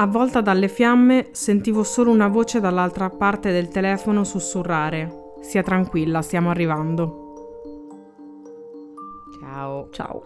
[0.00, 5.32] Avvolta dalle fiamme, sentivo solo una voce dall'altra parte del telefono sussurrare.
[5.40, 7.24] Sia tranquilla, stiamo arrivando.
[9.40, 9.88] Ciao.
[9.90, 10.22] Ciao.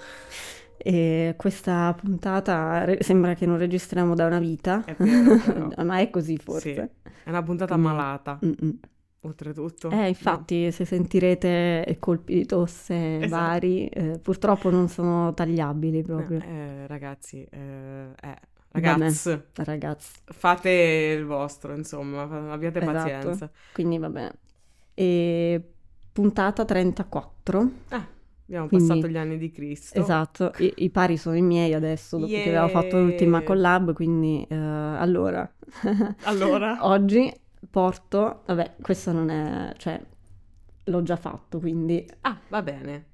[0.77, 6.37] E questa puntata sembra che non registriamo da una vita, È vero, ma è così
[6.37, 6.93] forse.
[7.03, 8.79] Sì, è una puntata Quindi- malata, Mm-mm.
[9.21, 9.89] oltretutto.
[9.89, 13.43] Eh, infatti, se sentirete colpi di tosse Esatto.
[13.43, 16.41] vari, eh, purtroppo non sono tagliabili No, proprio.
[16.41, 18.37] eh, ragazzi, eh, eh.
[18.73, 22.23] Ragazzi, Ragazzi, fate il vostro, insomma,
[22.53, 22.97] abbiate Esatto.
[22.99, 23.51] pazienza.
[23.73, 24.33] quindi va bene.
[24.95, 25.63] E
[26.13, 27.71] puntata 34.
[27.89, 28.07] Ah,
[28.47, 29.99] abbiamo Quindi- passato gli anni di Cristo.
[29.99, 33.07] Esatto, I, i pari sono i miei adesso, dopo che avevo fatto Yeah.
[33.07, 35.51] l'ultima collab, quindi eh, allora,
[36.25, 37.33] Allora, oggi
[37.71, 40.01] porto, vabbè, questo non è, cioè,
[40.85, 43.07] l'ho già fatto, quindi ah, va bene.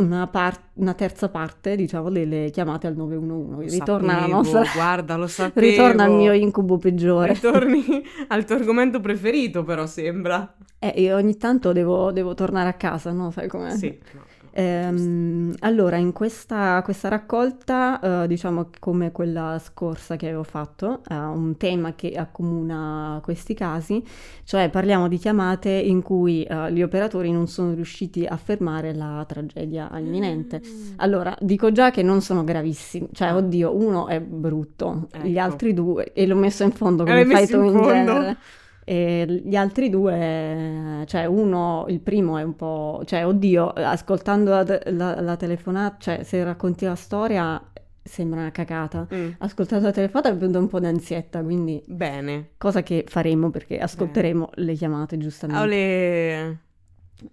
[0.00, 3.64] Una, par- una terza parte, diciamo, delle chiamate al 911.
[3.66, 5.66] Lo Ritorna la sapevo, nostra, Guarda, lo sapevo.
[5.66, 7.32] ritorna il mio incubo peggiore.
[7.34, 7.84] Ritorni
[8.28, 10.54] al tuo argomento preferito, però sembra.
[10.78, 13.30] Eh, io ogni tanto devo, devo tornare a casa, no?
[13.30, 13.70] Sai com'è?
[13.76, 13.98] Sì.
[14.12, 14.22] no.
[14.52, 21.00] Ehm, allora, in questa, questa raccolta, eh, diciamo che come quella scorsa che avevo fatto,
[21.08, 24.02] ha un tema che accomuna questi casi,
[24.44, 29.24] cioè parliamo di chiamate in cui eh, gli operatori non sono riusciti a fermare la
[29.26, 30.60] tragedia imminente.
[30.96, 33.36] Allora, dico già che non sono gravissimi, cioè, Ah.
[33.36, 35.40] oddio, uno è brutto, gli Ecco.
[35.40, 38.36] altri due, e l'ho messo in fondo come l'hai fai tu in in genere.
[38.84, 44.64] E gli altri due, cioè uno, il primo è un po', cioè oddio, ascoltando la,
[44.86, 47.62] la- la telefonata, cioè se racconti la storia
[48.02, 49.06] sembra una cacata.
[49.14, 52.50] Mm, Ascoltando la telefonata mi è venuto un po' d'ansietta, quindi Bene.
[52.58, 55.62] cosa che faremo perché ascolteremo le chiamate giustamente.
[55.62, 56.58] Ole.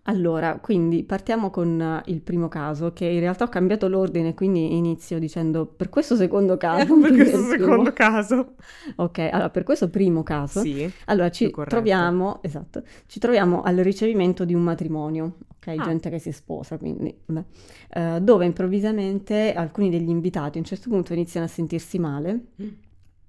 [0.03, 4.75] Allora, quindi partiamo con eh, il primo caso, che in realtà ho cambiato l'ordine, quindi
[4.75, 6.97] inizio dicendo per questo secondo caso.
[6.99, 8.53] Per questo il primo- secondo caso.
[8.97, 10.89] Ok, allora per questo primo caso, Sì.
[11.05, 11.75] allora ci corretto.
[11.75, 15.83] troviamo, esatto, ci troviamo al ricevimento di un matrimonio, ok, Ah.
[15.83, 17.43] gente che si sposa, quindi, beh,
[17.93, 22.67] eh, dove improvvisamente alcuni degli invitati a un certo punto iniziano a sentirsi male Mm.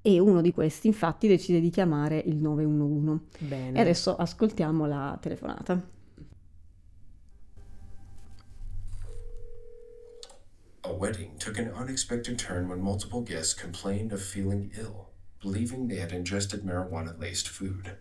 [0.03, 3.21] e uno di questi infatti decide di chiamare il 911.
[3.41, 3.79] Bene.
[3.79, 5.81] E adesso ascoltiamo la telefonata.
[10.89, 15.97] A wedding took an unexpected turn when multiple guests complained of feeling ill, believing they
[15.97, 17.99] had ingested marijuana laced food.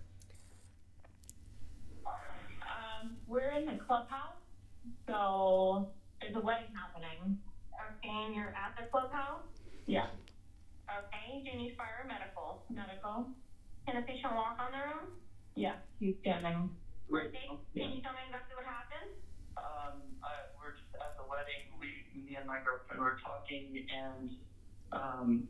[2.05, 4.39] Um, we're in the clubhouse,
[5.05, 5.89] so
[6.21, 7.37] there's a wedding happening.
[7.75, 9.43] Okay, and you're at the clubhouse?
[9.85, 10.07] Yeah.
[10.87, 12.63] Okay, do you need fire or medical?
[12.69, 13.27] Medical.
[13.85, 15.11] Can the patient walk on their own?
[15.55, 16.69] Yeah, he's standing.
[17.09, 17.27] Right.
[17.27, 19.11] Okay, Can you tell me exactly what happened?
[19.57, 21.67] Um, I, we're just at the wedding.
[21.81, 24.29] We, me and my girlfriend were talking, and
[24.91, 25.47] um,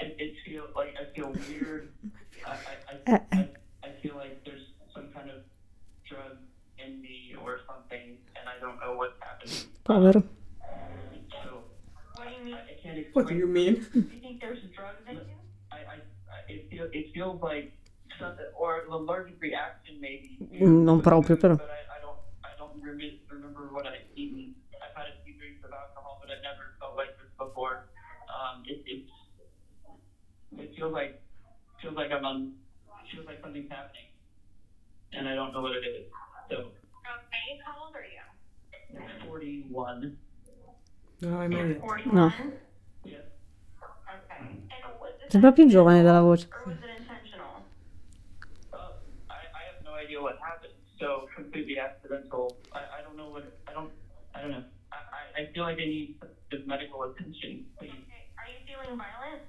[0.00, 1.92] it, it feels like I feel weird.
[2.46, 3.48] I, I, I, I,
[3.84, 4.62] I feel like there's
[4.94, 5.42] some kind of
[6.08, 6.38] drug
[6.78, 9.56] in me or something, and I don't know what's happening.
[9.84, 10.22] Povero.
[11.42, 11.64] So
[12.16, 12.54] What do you mean?
[12.54, 13.12] I, I can't explain.
[13.12, 13.74] What do you mean?
[13.94, 15.22] You think there's drugs in you?
[15.72, 15.96] I, I,
[16.32, 17.72] I it, feel, it feels like
[18.20, 20.38] something, or an allergic reaction maybe.
[20.40, 21.56] Mm, non proprio, però.
[21.56, 22.74] But I, I don't, I don't
[23.30, 24.54] remember what I've eaten.
[24.82, 27.88] I've had a few drinks of alcohol, but I've never felt like this before.
[28.30, 29.10] Um, it, it's,
[30.58, 31.20] it feels like,
[31.82, 32.52] feels like I'm on,
[33.10, 34.14] feels like something's happening,
[35.12, 36.06] and I don't know what it is.
[36.50, 36.56] So,
[37.08, 39.26] Okay, how old are you?
[39.26, 40.16] 41.
[41.20, 41.80] No, hai mai detto.
[41.80, 42.14] 41?
[42.14, 42.32] No.
[43.04, 43.24] Yes.
[43.80, 44.40] Okay.
[44.44, 46.46] And was this Sembra più giovane dalla voce.
[46.52, 47.64] or was it intentional?
[48.72, 48.92] Uh,
[49.28, 50.74] I, I have no idea what happened.
[51.00, 52.56] So completely accidental.
[52.72, 53.90] I, I don't know what I don't
[54.34, 54.64] I don't know.
[54.92, 56.16] I, I, I feel like I need
[56.50, 57.90] the medical attention, please.
[57.90, 58.28] Okay.
[58.38, 59.42] Are you feeling violent?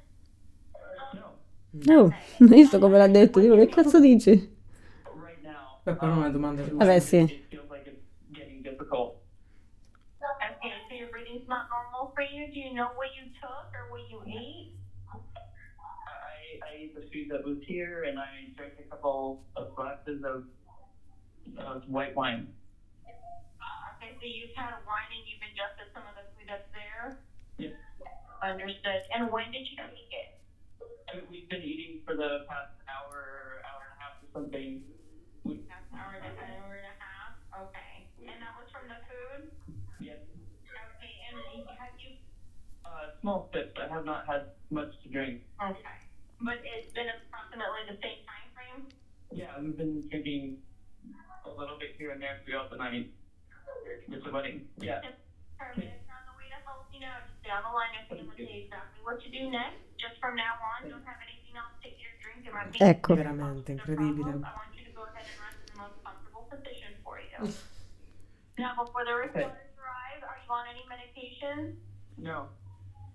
[1.86, 2.04] No.
[2.04, 3.40] Oh, hai visto come l'ha detto?
[3.40, 4.32] Dico, che cazzo dici?
[4.32, 5.80] Right now.
[5.84, 6.84] Beh, però um, una domanda giusta.
[6.84, 7.18] Vabbè, sì.
[7.18, 8.04] It feels like it's
[8.34, 9.18] getting difficult.
[10.20, 12.52] Okay, so your breathing's not normal for you.
[12.52, 14.74] Do you know what you took or what you ate?
[15.08, 20.24] I, I ate the food that was here and I drank a couple of glasses
[20.26, 20.44] of,
[21.58, 22.48] of white wine.
[24.00, 27.20] Okay, so you've had wine and you've ingested some of the food that's there?
[27.60, 27.76] Yes.
[28.40, 29.04] Understood.
[29.12, 30.40] And when did you take it?
[31.28, 34.88] We've been eating for the past hour, hour and a half or something.
[35.44, 37.36] We, an hour to an hour and a half?
[37.68, 38.08] Okay.
[38.24, 39.52] And that was from the food?
[40.00, 40.24] yes.
[40.64, 42.16] Okay, and have you,
[42.88, 43.76] Uh, small sips.
[43.76, 45.44] I have not had much to drink.
[45.60, 46.00] okay.
[46.40, 48.82] But it's been approximately the same time frame?
[49.36, 50.64] Yeah, we've been drinking
[51.44, 53.12] a little bit here and there throughout the night.
[53.90, 54.70] It's a wedding.
[54.78, 55.02] Yeah.
[55.02, 57.94] On the way to help you just stay the line.
[57.98, 59.82] I'm going to tell you exactly what to do next.
[59.98, 63.18] Just from now on, don't have anything else take your drink and my Ecco.
[63.18, 64.46] Veramente incredibile.
[64.46, 67.50] I want you to go ahead and rest in the most comfortable position for you.
[68.62, 71.76] now, before the reporters arrive, are you on any medication?
[72.16, 72.48] No.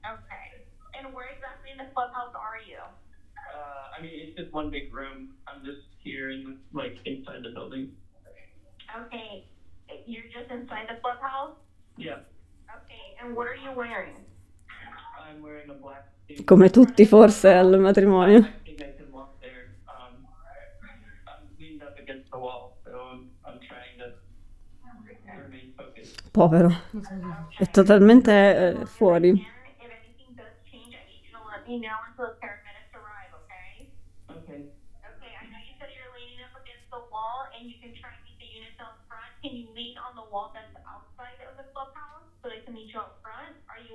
[0.04, 0.66] Okay.
[0.98, 2.82] And where exactly in the clubhouse are you?
[2.82, 5.38] Uh, I mean, it's just one big room.
[5.48, 7.92] I'm just here in like inside the building.
[8.92, 9.48] Okay.
[10.06, 11.56] You're just inside the clubhouse?
[11.96, 12.18] Yeah.
[12.68, 13.16] Okay.
[13.22, 14.16] And what are you wearing?
[15.18, 16.44] I'm wearing a black suit.
[16.44, 18.38] Come tutti forse al matrimonio.
[18.40, 19.76] I think I can walk there.
[19.88, 20.26] Um,
[21.26, 24.14] I'm leaned up against the wall, so I'm, I'm trying to
[25.42, 26.30] remain focused.
[26.30, 26.70] Povero.
[27.58, 28.32] È totalmente
[28.80, 29.30] eh, fuori.
[29.30, 29.46] Again,
[29.78, 32.38] if anything does change, I need you to let me know until the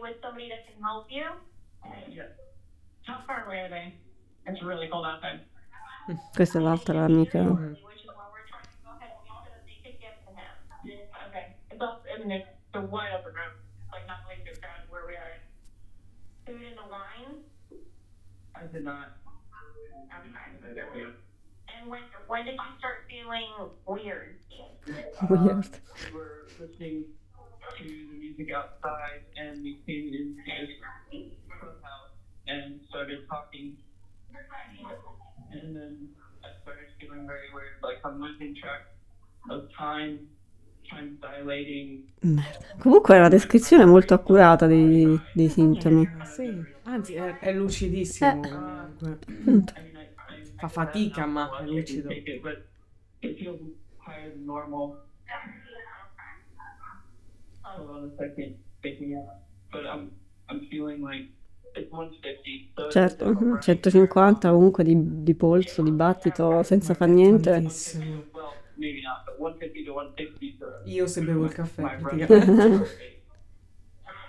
[0.02, 1.26] with somebody that can help you?
[2.10, 2.24] Yeah.
[3.04, 3.94] How far away are they?
[4.48, 5.42] It's really cold outside.
[6.36, 7.40] Questa è l'altra amica.
[7.44, 10.18] Which is why we're trying to go ahead and make sure that they can get
[10.26, 11.00] to him.
[11.30, 11.54] Okay.
[11.70, 12.44] It's all, I
[12.74, 13.54] the wide open room.
[13.92, 15.38] Like, not like too crowded where we are.
[16.46, 17.46] Food in the wine.
[18.56, 19.18] I did not.
[20.10, 21.06] Okay.
[21.80, 23.48] And when when did you start feeling
[23.86, 24.36] weird?
[25.30, 25.46] Weird.
[25.46, 25.62] Uh,
[26.06, 27.06] we were listening
[27.80, 30.42] to the music outside, and we came into
[31.12, 32.12] the clubhouse
[32.48, 33.76] and started talking.
[35.52, 36.10] And then
[36.44, 38.86] I started feeling very weird, like I'm losing track
[39.50, 40.28] of time,
[40.90, 42.04] time's dilating.
[42.22, 42.76] Merda.
[42.80, 46.08] Comunque è una descrizione molto accurata dei, dei sintomi.
[46.26, 48.50] Sì, anzi è, è lucidissimo Eh.
[48.50, 49.18] comunque.
[50.58, 52.10] Fa fatica, ma è lucido.
[52.12, 53.60] it feels
[54.06, 55.02] higher than normal.
[57.78, 59.44] Hold on a second, picking up.
[59.72, 60.12] But I'm,
[60.50, 61.30] I'm feeling like
[61.76, 62.72] it's 150.
[62.78, 67.52] So Certo, over mhm, right 150 comunque di, di polso, di battito, senza far niente.
[67.52, 68.24] Tantissimo.
[68.34, 73.08] Well, maybe not, but 150 to 160 is Io se bevo il caffè, praticamente.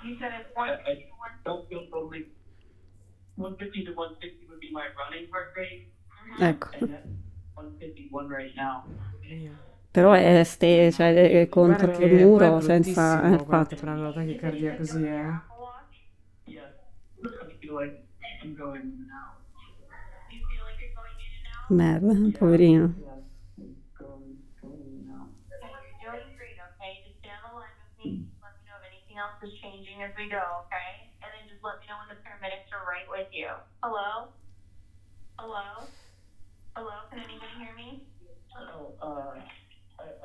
[0.02, 0.32] You said
[1.44, 2.24] don't feel totally.
[3.36, 5.92] 150 to 160 would be my running heart rate,
[6.40, 7.06] Ecco, and that's
[7.54, 8.84] 151 right now.
[9.90, 13.22] Però è, ste, cioè, è contro il muro, è senza...
[13.22, 13.74] eh, infatti.
[13.74, 15.48] ti prende la tachicardia così, eh.
[18.42, 19.36] And out.
[21.68, 22.94] Merda, poverino.
[30.00, 31.12] As we go, okay?
[31.20, 33.52] And then just let me know when the paramedics are right with you.
[33.84, 34.32] Hello?
[35.38, 35.84] Hello?
[36.74, 37.04] Hello?
[37.10, 38.02] Can anybody hear me?
[38.56, 39.38] Oh, uh,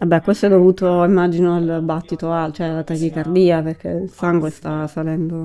[0.00, 4.86] Vabbè, questo è dovuto, immagino, al battito alto, cioè alla tachicardia, perché il sangue sta
[4.86, 5.44] salendo.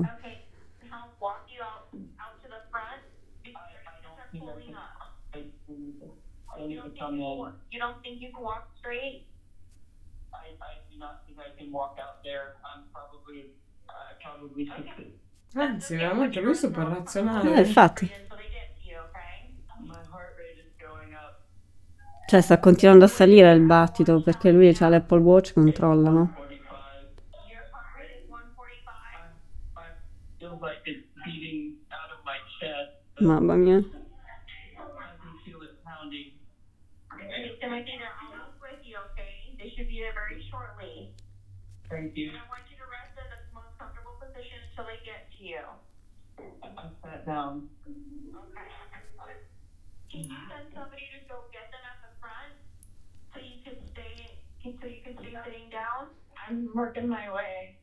[6.50, 7.52] don't think You even don't, come think you, in.
[7.52, 9.26] can, you don't think you can walk straight?
[10.32, 12.56] I, I do not think I can walk out there.
[12.64, 13.52] I'm probably,
[13.88, 15.12] I probably should.
[15.54, 17.60] Anzi, veramente lui è super Eh, razionale.
[17.60, 18.04] infatti.
[18.04, 19.54] Until they get to you, okay?
[19.80, 21.40] My heart rate is going up.
[22.26, 26.34] Cioè, sta continuando a salire il battito, perché lui ha l'Apple Watch, controlla, no?
[26.34, 26.58] 45.
[27.48, 28.86] Your heart rate is 145.
[29.76, 29.86] I, I
[30.38, 32.98] feel like it's beating out of my chest.
[33.20, 33.84] Mamma mia.
[41.88, 42.34] Thank you.
[42.34, 45.42] And I want you to rest in the most comfortable position until they get to
[45.46, 45.62] you.
[46.60, 47.70] I, I sat down.
[47.86, 48.66] Okay.
[50.10, 52.58] Can you send somebody to go get them at the front
[53.30, 54.34] so you can stay
[54.66, 54.82] so
[55.46, 56.10] sitting down?
[56.34, 57.78] I'm working my way.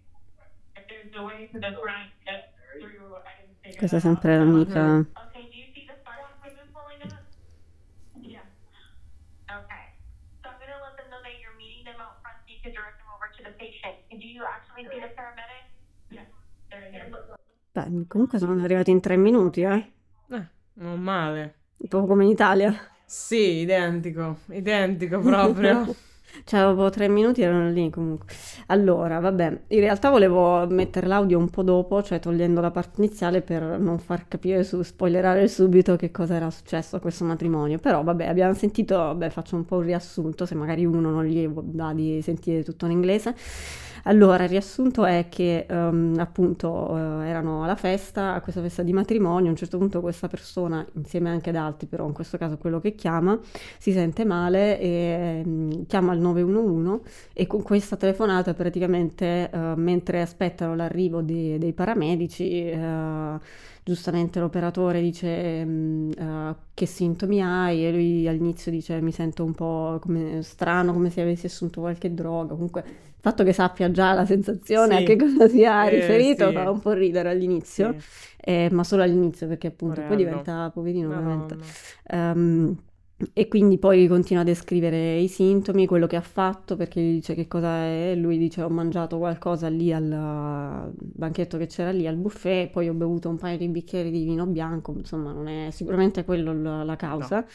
[0.76, 3.16] If there's a way to the front, that's through.
[3.24, 5.00] I can figure Questa è sempre l'amica.
[5.00, 7.24] Okay, do you see the fire equipment pulling up?
[8.20, 8.44] Yeah.
[9.48, 9.96] Okay.
[10.44, 12.76] So I'm gonna let them know that you're meeting them out front so you can
[12.76, 13.96] direct them over to the patient.
[14.12, 15.64] And do you actually see the paramedic?
[16.12, 16.28] Yeah.
[16.70, 17.08] They're here.
[17.74, 19.92] Beh, comunque sono arrivati in tre minuti, eh?
[20.30, 21.56] Eh, non male.
[21.78, 22.72] Un po' come in Italia.
[23.06, 25.86] Sì, identico, identico proprio.
[26.46, 28.28] Cioè, dopo tre minuti erano lì comunque.
[28.68, 33.42] Allora, vabbè, in realtà volevo mettere l'audio un po' dopo, cioè togliendo la parte iniziale
[33.42, 37.78] per non far capire, su, spoilerare subito che cosa era successo a questo matrimonio.
[37.80, 41.48] Però, vabbè, abbiamo sentito, vabbè, faccio un po' un riassunto, se magari uno non gli
[41.48, 43.36] dà di sentire tutto in inglese.
[44.06, 48.92] Allora, il riassunto è che um, appunto uh, erano alla festa, a questa festa di
[48.92, 52.58] matrimonio, a un certo punto questa persona, insieme anche ad altri, però in questo caso
[52.58, 53.40] quello che chiama,
[53.78, 60.22] si sente male e um, chiama il 911 e con questa telefonata praticamente uh, mentre
[60.22, 63.40] aspettano l'arrivo di, dei paramedici uh,
[63.84, 65.66] giustamente l'operatore dice
[66.18, 71.10] uh, che sintomi hai e lui all'inizio dice mi sento un po' come strano, come
[71.10, 75.04] se avessi assunto qualche droga, comunque il fatto che sappia già la sensazione sì.
[75.04, 76.54] a che cosa sia eh, riferito sì.
[76.54, 78.06] fa un po' ridere all'inizio, sì.
[78.42, 80.16] eh, ma solo all'inizio perché appunto Morello.
[80.16, 81.58] poi diventa poverino ovviamente.
[82.12, 82.78] Um,
[83.32, 87.34] e quindi poi continua a descrivere i sintomi, quello che ha fatto, perché gli dice
[87.36, 88.16] che cosa è.
[88.16, 92.94] Lui dice ho mangiato qualcosa lì al banchetto che c'era lì al buffet, poi ho
[92.94, 97.40] bevuto un paio di bicchieri di vino bianco, insomma non è sicuramente quello la, causa.
[97.40, 97.46] No.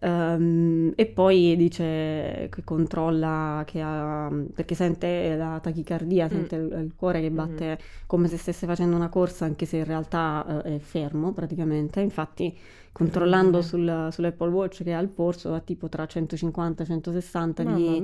[0.00, 6.28] Um, e poi dice che controlla che ha, perché sente la tachicardia, mm.
[6.28, 7.84] sente il, il, cuore che batte mm.
[8.06, 12.00] come se stesse facendo una corsa, anche se in realtà uh, è fermo praticamente.
[12.00, 12.56] Infatti,
[12.92, 18.00] controllando sul, sull'Apple Watch che ha il polso va tipo tra 150 e 160 di,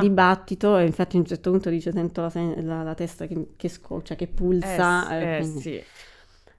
[0.00, 0.76] di, battito.
[0.78, 4.16] E infatti, a un certo punto dice: Sento la, la, la testa che, che scoccia,
[4.16, 5.16] che pulsa.
[5.16, 5.82] Eh, eh, sì.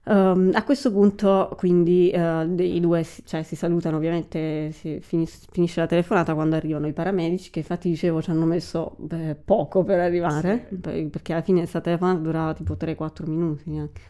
[0.09, 5.81] Um, a questo punto quindi uh, i due cioè, si salutano ovviamente, si finis- finisce
[5.81, 9.99] la telefonata quando arrivano i paramedici che infatti dicevo ci hanno messo beh, poco per
[9.99, 10.77] arrivare sì.
[10.77, 14.01] perché alla fine questa telefonata durava tipo 3-4 minuti neanche.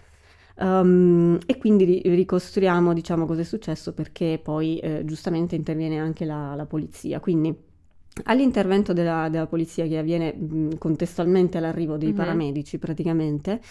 [0.60, 6.26] Um, e quindi ri- ricostruiamo diciamo cosa è successo perché poi eh, giustamente interviene anche
[6.26, 7.20] la, la polizia.
[7.20, 7.56] Quindi
[8.24, 12.18] all'intervento della, della, polizia che avviene mh, contestualmente all'arrivo dei mm-hmm.
[12.18, 13.62] paramedici praticamente,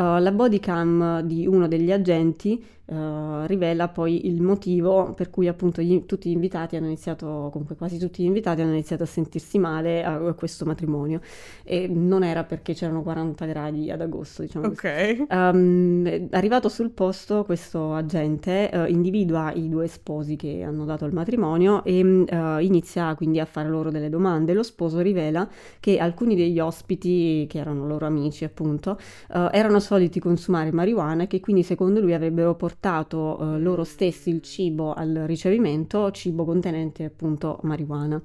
[0.00, 5.48] uh, la body cam di uno degli agenti uh, rivela poi il motivo per cui
[5.48, 9.06] appunto gli, tutti gli invitati hanno iniziato, comunque quasi tutti gli invitati hanno iniziato a
[9.06, 11.20] sentirsi male a, a questo matrimonio
[11.64, 15.26] e non era perché c'erano 40 gradi ad agosto, diciamo Ok.
[15.30, 21.12] Um, arrivato sul posto questo agente uh, individua i due sposi che hanno dato il
[21.12, 24.52] matrimonio e uh, inizia quindi a fare loro delle domande.
[24.52, 30.70] Lo sposo rivela che alcuni degli ospiti, che erano loro amici appunto, erano soliti consumare
[30.70, 36.12] marijuana e che quindi secondo lui avrebbero portato eh, loro stessi il cibo al ricevimento,
[36.12, 38.22] cibo contenente appunto marijuana.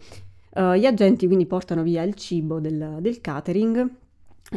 [0.52, 3.90] Uh, gli agenti quindi portano via il cibo del, del catering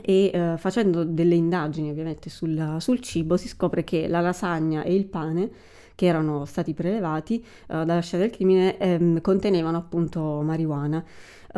[0.02, 4.94] e uh, facendo delle indagini ovviamente sul, sul, cibo si scopre che la lasagna e
[4.94, 5.50] il pane
[5.94, 11.02] che erano stati prelevati uh, dalla scena del crimine ehm, contenevano appunto marijuana.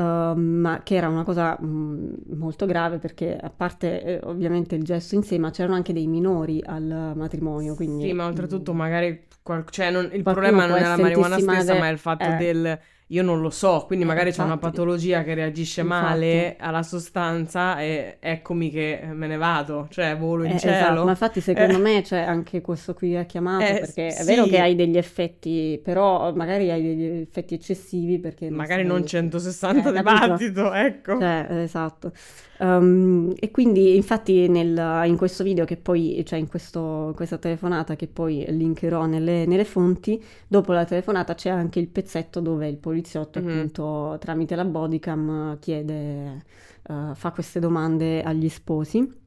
[0.01, 4.75] Uh, ma che era una cosa mh, mm, molto grave perché a parte eh, ovviamente
[4.75, 7.75] il gesto in sé, ma c'erano anche dei minori al matrimonio.
[7.75, 11.75] Quindi, sì, ma oltretutto magari qual- cioè non, il problema non è la marijuana stessa,
[11.75, 12.37] ma è il fatto eh.
[12.37, 12.79] del
[13.13, 16.05] io non lo so, quindi magari eh, c'è una patologia che reagisce infatti.
[16.05, 20.75] male alla sostanza e eccomi che me ne vado, cioè volo in eh, cielo.
[20.77, 21.81] Esatto, ma infatti secondo eh.
[21.81, 24.23] me c'è anche questo qui ha chiamato eh, perché sì.
[24.23, 28.49] è vero che hai degli effetti, però magari hai degli effetti eccessivi perché...
[28.49, 31.19] Non magari non 160 eh, di battito, ecco.
[31.19, 32.13] Cioè, esatto.
[32.61, 37.97] Um, e quindi infatti nel, in questo video che poi, cioè in questo, questa telefonata
[37.97, 42.77] che poi linkerò nelle, nelle, fonti, dopo la telefonata c'è anche il pezzetto dove il
[43.01, 43.51] poliziotto mm-hmm.
[43.51, 46.45] appunto tramite la bodycam chiede,
[46.89, 49.19] uh, fa queste domande agli sposi.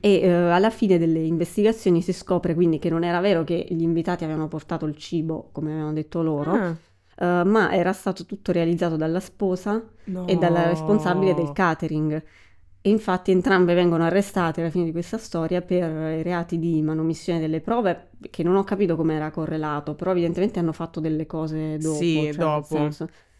[0.00, 3.82] E uh, alla fine delle investigazioni si scopre quindi che non era vero che gli
[3.82, 7.40] invitati avevano portato il cibo, come avevano detto loro, ah.
[7.40, 10.26] uh, ma era stato tutto realizzato dalla sposa no.
[10.28, 12.22] e dalla responsabile del catering.
[12.84, 17.38] E infatti entrambe vengono arrestate alla fine di questa storia per i reati di manomissione
[17.38, 21.78] delle prove, che non ho capito come era correlato, però evidentemente hanno fatto delle cose
[21.78, 21.94] dopo.
[21.94, 22.90] Sì, cioè dopo.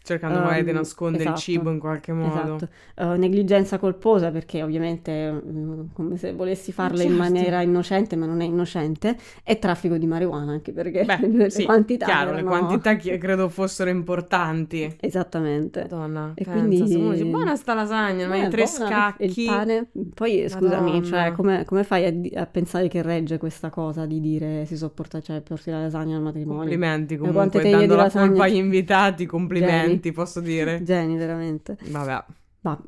[0.05, 2.55] Cercando um, magari di nascondere esatto, il cibo in qualche modo.
[2.55, 2.67] Esatto.
[2.95, 7.11] Uh, negligenza colposa perché ovviamente uh, come se volessi farla certo.
[7.13, 11.49] in maniera innocente ma non è innocente e traffico di marijuana anche perché Beh, le
[11.49, 12.49] sì, quantità chiaro, erano...
[12.49, 14.93] le quantità credo fossero importanti.
[14.99, 15.87] Esattamente.
[15.89, 16.87] Madonna, e pensa, quindi...
[16.87, 19.41] se uno dice buona sta lasagna, ma i tre scacchi.
[19.41, 19.87] Il pane.
[20.13, 24.65] Poi scusami, cioè, come, come, fai a, a, pensare che regge questa cosa di dire
[24.65, 26.59] si sopporta, cioè porti la lasagna al matrimonio?
[26.59, 29.91] Complimenti comunque, dando la colpa agli invitati, complimenti.
[30.01, 30.13] Geni.
[30.13, 30.81] posso dire.
[30.83, 31.77] Geni, veramente.
[31.89, 32.23] Vabbè.
[32.61, 32.79] Va.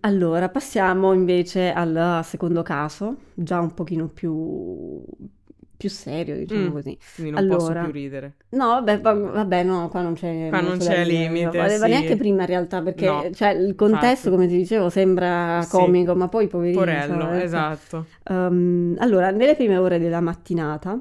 [0.00, 5.02] Allora, passiamo invece al secondo caso, già un pochino più
[5.76, 6.72] più serio, diciamo Mm.
[6.72, 6.96] così.
[7.16, 8.34] Quindi non posso Allora, più ridere.
[8.50, 11.90] No, vabbè, va- vabbè, no, qua non c'è Qua non c'è limite, non valeva sì.
[11.90, 14.30] neanche prima in realtà, perché No, cioè, il contesto, infatti.
[14.30, 15.70] come ti dicevo, sembra Sì.
[15.70, 16.78] comico, ma poi poverino.
[16.78, 18.06] Porello, cioè, esatto.
[18.30, 20.98] Ehm, allora, nelle prime ore della mattinata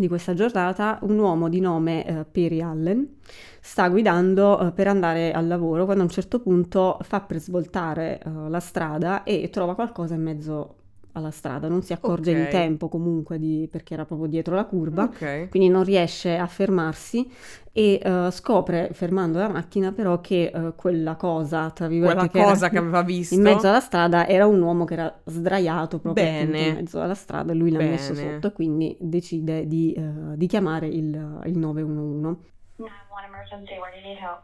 [0.00, 3.16] di questa giornata, un uomo di nome eh, Perry Allen
[3.60, 8.20] sta guidando eh, per andare al lavoro quando a un certo punto fa per svoltare
[8.20, 10.77] eh, la strada e trova qualcosa in mezzo
[11.18, 11.68] alla strada.
[11.68, 12.48] Non si accorge in Ok.
[12.48, 15.48] tempo comunque di- perché era proprio dietro la curva Ok.
[15.50, 17.30] quindi non riesce a fermarsi
[17.72, 22.38] e eh, scopre, fermando la macchina, però che eh, quella cosa, tra virgolette, Quella che
[22.40, 23.34] era cosa che aveva visto.
[23.34, 27.52] in mezzo alla strada era un uomo che era sdraiato proprio in mezzo alla strada
[27.52, 28.32] e lui l'ha messo Bene.
[28.34, 32.36] sotto e quindi decide di, eh, di chiamare il, il 911.
[32.78, 34.42] 911 emergency, where do you need help?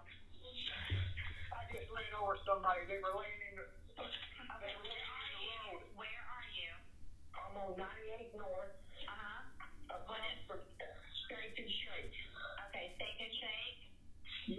[1.51, 2.83] I just ran over somebody.
[2.87, 3.65] They were laying in the.
[4.63, 5.83] They were laying on the road.
[5.99, 6.71] Where are you?
[7.35, 8.75] I'm on 98 North.
[9.07, 9.95] Uh-huh.
[9.99, 10.61] Across from
[11.27, 12.15] Steak and Shake.
[12.71, 13.79] Okay, steak and shake.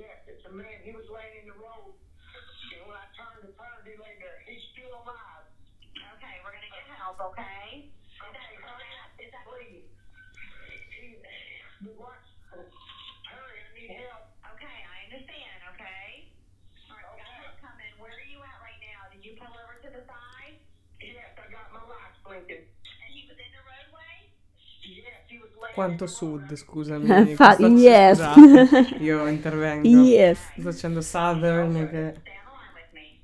[0.01, 0.79] Yes, it's a man.
[0.88, 1.93] He was laying in the road.
[1.93, 4.39] And when I turned and turned, he lay there.
[4.48, 5.45] He's still alive.
[6.15, 7.03] Okay, we're gonna get help, okay?
[7.03, 7.03] Okay, hurry up, Is that please.
[7.03, 7.04] He,
[13.75, 14.25] need help.
[14.55, 14.77] okay?
[14.84, 16.31] I understand, okay?
[16.89, 17.93] All right, got help coming.
[18.01, 19.07] Where are you at right now?
[19.13, 20.57] Did you pull over to the side?
[21.00, 22.65] Yes, I got my lights blinking.
[22.65, 24.15] And he was in the roadway?
[24.84, 27.36] Yes, he was laying Quanto sud, scusami.
[27.39, 28.17] Fa- Sto- yes.
[28.19, 29.86] scusate, io intervengo.
[30.10, 30.39] Yes.
[30.57, 32.15] Sto facendo southern che...
[32.17, 33.22] Stay on the line with me.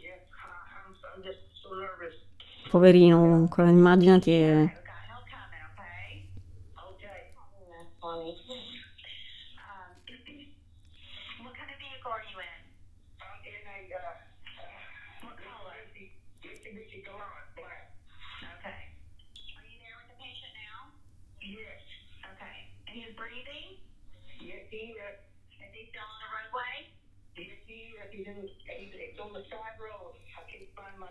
[0.00, 0.48] Yes, I,
[0.88, 2.16] I'm, I'm just so nervous.
[2.68, 4.30] Poverino comunque, immaginati.
[4.30, 4.70] eh,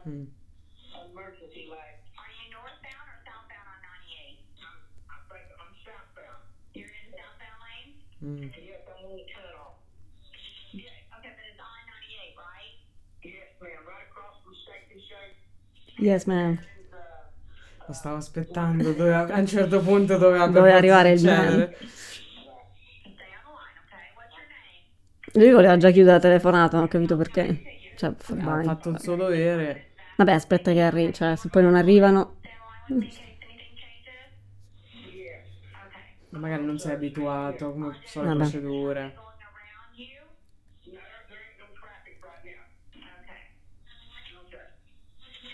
[0.05, 0.27] Mm.
[1.17, 1.97] Emergency light.
[2.21, 4.37] Are you northbound or southbound on 98?
[4.61, 4.77] I'm,
[5.09, 6.41] I think I'm southbound.
[6.77, 7.89] You're in southbound lane?
[8.21, 8.53] Mm.
[8.53, 9.81] Yes, I'm on the turnoff.
[11.17, 12.73] Okay, but it's on 98, right?
[13.25, 13.81] Yes, ma'am.
[13.89, 15.35] Right across from Steak and Shake.
[15.97, 16.61] Yes, man.
[16.61, 21.73] And, uh, Lo stavo aspettando, doveva- a un certo punto doveva Doveva arrivare il name?
[25.33, 27.63] Lui voleva già chiudere la telefonata, non ho capito perché.
[27.95, 29.91] Cioè, Ha fatto il suo dovere.
[30.17, 32.37] Vabbè, aspetta che arrivi, cioè, se poi non arrivano...
[36.29, 38.49] Ma Magari non sei abituato, come sono le Vabbè.
[38.49, 39.15] procedure.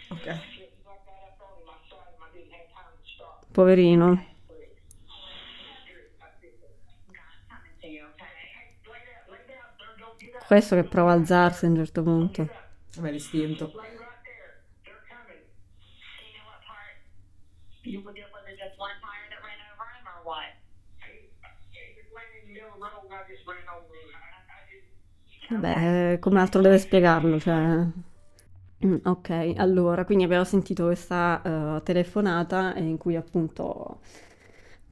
[0.09, 0.39] Ok.
[3.51, 4.31] Poverino.
[10.47, 12.47] Questo che prova a alzarsi a un certo punto.
[12.95, 13.71] Vabbè, l'istinto.
[13.73, 14.61] Lay right there.
[14.83, 15.41] They're coming.
[15.41, 17.01] Do you know what part?
[17.83, 20.51] You was it just one tire that ran over him or what?
[25.49, 27.85] Vabbè, come altro deve spiegarlo, cioè...
[28.85, 31.41] Mm, Ok, allora, quindi abbiamo sentito questa
[31.77, 33.99] eh, telefonata in cui appunto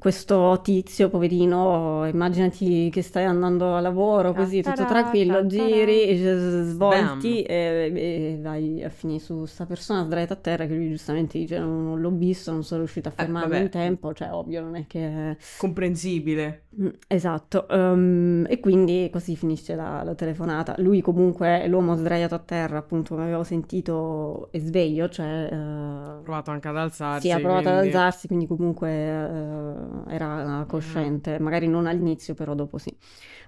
[0.02, 7.44] questo tizio, poverino, immaginati che stai andando a lavoro così, tutto tranquillo, giri, eh, svolti
[7.44, 11.60] e, e vai a finire su sta persona sdraiata a terra che lui giustamente dice
[11.60, 13.62] non, non l'ho visto, non sono riuscito a fermarmi vabbè.
[13.62, 15.38] in tempo, cioè ovvio non è che...
[15.60, 16.64] Comprensibile.
[16.80, 20.76] Mm, Esatto, ehm, e quindi così finisce la, la telefonata.
[20.78, 26.20] Lui comunque, l'uomo sdraiato a terra, appunto, come avevo sentito, è sveglio, cioè eh, Ha
[26.24, 27.28] provato anche ad alzarsi.
[27.28, 32.54] sì, ha provato ad quindi- alzarsi, quindi comunque eh, era cosciente, magari non all'inizio, però
[32.56, 32.96] dopo sì.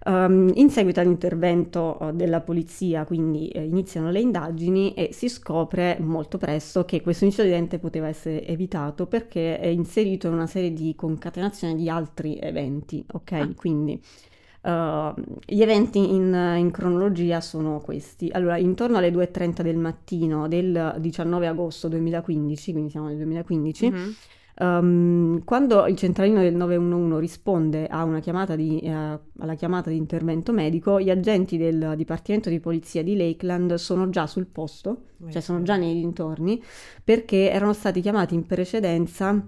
[0.06, 5.98] Ehm, in seguito all'intervento eh, della polizia, quindi eh, iniziano le indagini e si scopre
[6.02, 10.94] molto presto che questo incidente poteva essere evitato perché è inserito in una serie di
[10.96, 13.32] concatenazione di altri eventi, ok?
[13.32, 13.50] Ah.
[13.56, 14.02] Quindi
[14.62, 15.13] eh,
[15.46, 18.30] gli eventi in, in cronologia sono questi.
[18.34, 24.16] Allora, intorno alle 2.30 del mattino del 19 agosto 2015, quindi siamo nel 2015, Mhm.
[24.56, 29.98] Ehm, quando il centralino del 911 risponde a una chiamata di, eh, alla chiamata di
[29.98, 35.42] intervento medico, gli agenti del Dipartimento di Polizia di Lakeland sono già sul posto, cioè
[35.42, 36.62] sono già nei dintorni,
[37.04, 39.48] perché erano stati chiamati in precedenza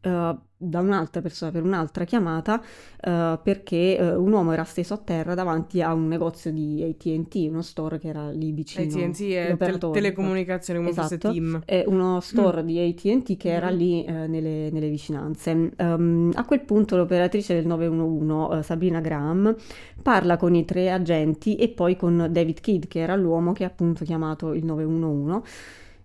[0.00, 4.98] eh, da un'altra persona per un'altra chiamata uh, perché uh, un uomo era steso a
[4.98, 8.84] terra davanti a un negozio di AT&T, uno store che era lì vicino.
[8.84, 11.62] AT&T è te- telecomunicazioni come esatto, fosse Team.
[11.64, 12.66] È uno store mm.
[12.66, 13.74] di AT&T che era mm.
[13.74, 15.72] lì nelle, nelle, vicinanze.
[15.78, 19.56] Um, a quel punto l'operatrice del 911, Sabrina Graham,
[20.02, 23.68] parla con i tre agenti e poi con David Kidd, che era l'uomo che ha
[23.68, 25.42] appunto chiamato il 911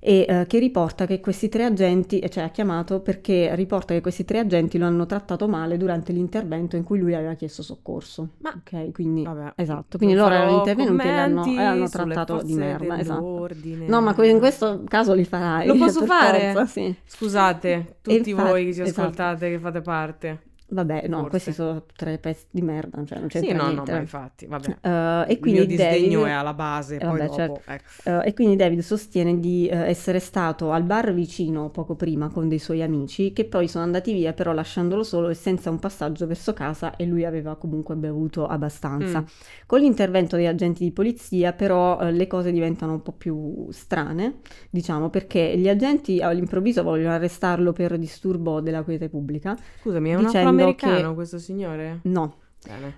[0.06, 4.24] e eh, che riporta che questi tre agenti, cioè ha chiamato perché riporta che questi
[4.24, 8.34] tre agenti lo hanno trattato male durante l'intervento in cui lui aveva chiesto soccorso.
[8.41, 12.54] Ma ok, quindi vabbè, esatto, quindi loro erano intervenuti e l'hanno, e l'hanno trattato di
[12.54, 13.50] merda, esatto.
[13.88, 15.65] No, ma in questo caso li farai.
[15.65, 16.52] Lo posso fare?
[16.52, 16.96] Forza, sì.
[17.04, 19.02] Scusate, tutti infatti, voi che ci esatto.
[19.02, 19.52] ascoltate, esatto.
[19.52, 20.39] che fate parte.
[20.67, 21.30] Vabbè, no, Forse.
[21.30, 23.91] questi sono tre pezzi di merda, cioè non c'entra sì, no, niente.
[23.91, 24.78] no, ma infatti, vabbè.
[24.82, 26.25] Uh, e quindi Il mio disdegno David...
[26.25, 27.62] è alla base, eh, poi vabbè, dopo, certo.
[27.71, 28.10] ecco.
[28.10, 32.47] uh, e quindi David sostiene di uh, essere stato al bar vicino poco prima con
[32.47, 36.25] dei suoi amici, che poi sono andati via però lasciandolo solo e senza un passaggio
[36.25, 39.21] verso casa e lui aveva comunque bevuto abbastanza.
[39.21, 39.25] Mm.
[39.67, 44.39] Con l'intervento degli agenti di polizia però le cose diventano un po' più strane,
[44.71, 49.56] diciamo, perché gli agenti all'improvviso vogliono arrestarlo per disturbo della quiete pubblica.
[49.82, 51.15] Scusami, è una dicendo americano che...
[51.15, 52.00] questo signore?
[52.04, 52.36] No.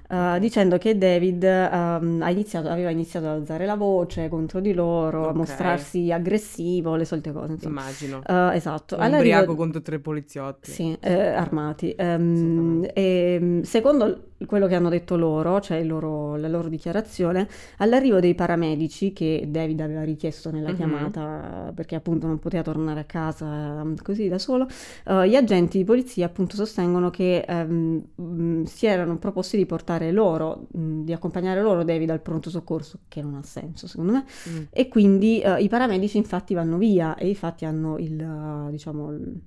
[0.07, 5.23] Uh, dicendo che David um, iniziato, aveva iniziato ad alzare la voce contro di loro,
[5.23, 5.31] okay.
[5.31, 7.53] a mostrarsi aggressivo, le solite cose.
[7.53, 7.81] Insomma.
[7.81, 8.21] Immagino.
[8.25, 8.95] Uh, esatto.
[8.97, 10.71] Un ubriaco contro tre poliziotti.
[10.71, 11.93] Sì, eh, armati.
[11.97, 17.47] Um, e, secondo quello che hanno detto loro, cioè loro, la loro dichiarazione,
[17.77, 20.75] all'arrivo dei paramedici che David aveva richiesto nella uh-huh.
[20.75, 24.67] chiamata perché appunto non poteva tornare a casa um, così da solo,
[25.05, 30.67] uh, gli agenti di polizia appunto sostengono che um, si erano proposti di portare loro,
[30.73, 34.63] um, di accompagnare loro David al pronto soccorso, che non ha senso secondo me, mm.
[34.69, 39.39] e quindi uh, i paramedici infatti vanno via e infatti hanno il, uh, diciamo, il,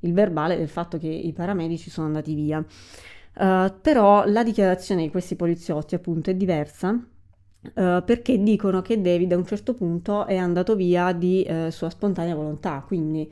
[0.00, 2.64] il verbale del fatto che i paramedici sono andati via.
[3.38, 9.32] Uh, però la dichiarazione di questi poliziotti appunto è diversa uh, perché dicono che David
[9.32, 13.30] a un certo punto è andato via di uh, sua spontanea volontà, quindi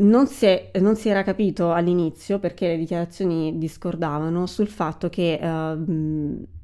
[0.00, 5.38] non si, è, non si, era capito all'inizio perché le dichiarazioni discordavano sul fatto che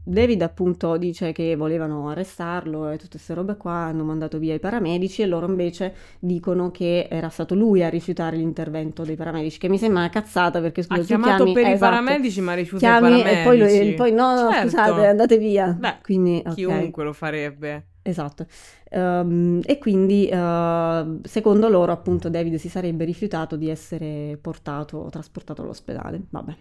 [0.08, 4.60] David appunto dice che volevano arrestarlo e tutte queste robe qua, hanno mandato via i
[4.60, 9.68] paramedici e loro invece dicono che era stato lui a rifiutare l'intervento dei paramedici, che
[9.68, 12.86] mi sembra una cazzata perché scusa, ha chiamato chiami, per esatto, i paramedici ma rifiuta
[12.86, 13.74] chiami i paramedici.
[13.74, 14.68] E poi, poi no, certo.
[14.68, 15.76] scusate, andate via.
[15.76, 16.54] Beh, quindi, okay.
[16.54, 17.86] chiunque lo farebbe.
[18.02, 18.46] Esatto.
[18.88, 25.10] Um, e quindi uh, secondo loro appunto David si sarebbe rifiutato di essere portato o
[25.10, 26.20] trasportato all'ospedale.
[26.30, 26.56] Vabbè.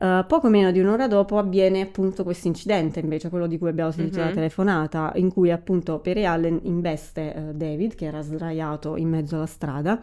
[0.00, 3.90] Uh, poco meno di un'ora dopo avviene appunto questo incidente, invece quello di cui abbiamo
[3.90, 4.28] sentito mm-hmm.
[4.28, 9.36] la telefonata, in cui appunto Perry Allen investe uh, David, che era sdraiato in mezzo
[9.36, 10.00] alla strada,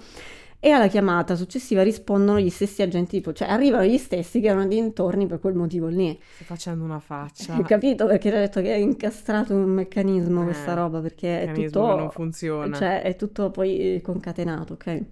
[0.65, 4.65] e alla chiamata successiva rispondono gli stessi agenti, tipo, cioè arrivano gli stessi che erano
[4.65, 6.19] dintorni per quel motivo lì.
[6.33, 7.53] Stai facendo una faccia.
[7.53, 8.07] Hai capito?
[8.07, 11.95] Perché ti ho detto che è incastrato un meccanismo eh, questa roba, perché è tutto...
[11.95, 12.75] non funziona.
[12.75, 15.03] Cioè è tutto poi concatenato, ok?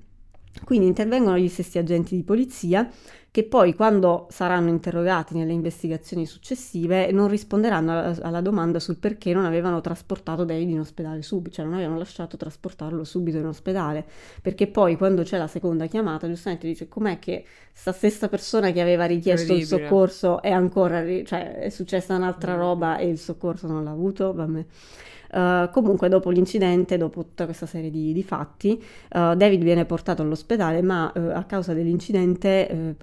[0.63, 2.89] Quindi intervengono gli stessi agenti di polizia
[3.33, 9.33] che poi quando saranno interrogati nelle investigazioni successive non risponderanno alla, alla, domanda sul perché
[9.33, 14.05] non avevano trasportato David in ospedale subito, cioè non avevano lasciato trasportarlo subito in ospedale,
[14.39, 18.81] perché poi quando c'è la seconda chiamata giustamente dice com'è che sta stessa persona che
[18.81, 23.83] aveva richiesto il soccorso è ancora, cioè è successa un'altra roba e il soccorso non
[23.83, 24.65] l'ha avuto, vabbè.
[25.33, 28.71] Uh, comunque dopo l'incidente, dopo tutta questa serie di, di fatti,
[29.13, 32.95] uh, David viene portato all'ospedale, ma uh, a causa dell'incidente,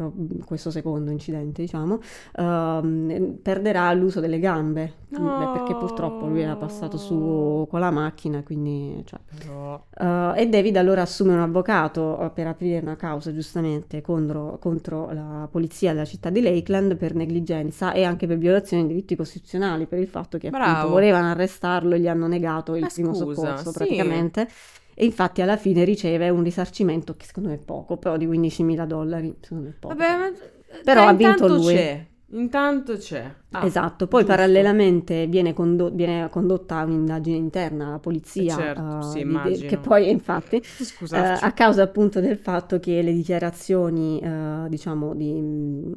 [0.45, 1.99] questo secondo incidente diciamo,
[2.37, 5.39] ehm, perderà l'uso delle gambe, no.
[5.39, 9.03] Beh, perché purtroppo lui era passato su con la macchina, quindi...
[9.05, 10.35] Cioè, no.
[10.35, 15.93] e David allora assume un avvocato per aprire una causa giustamente contro, contro la polizia
[15.93, 20.09] della città di Lakeland per negligenza e anche per violazione dei diritti costituzionali, per il
[20.09, 23.71] fatto che appunto volevano arrestarlo e gli hanno hanno negato il Ma primo scusa, soccorso
[23.71, 23.73] sì.
[23.73, 24.49] praticamente.
[24.95, 28.87] E infatti alla fine riceve un risarcimento che secondo me è poco, però di 15.000
[28.87, 29.95] dollari, secondo me è poco.
[29.95, 30.31] Vabbè, ma...
[30.85, 31.75] Però ha vinto lui.
[31.75, 32.07] C'è.
[32.33, 33.35] Intanto c'è.
[33.51, 34.37] Ah, esatto, poi giusto.
[34.37, 39.79] parallelamente viene, condo- viene, condotta un'indagine interna alla polizia, eh certo, uh, sì, di- che
[39.79, 45.93] poi infatti, uh, a causa appunto del fatto che le dichiarazioni, uh, diciamo, di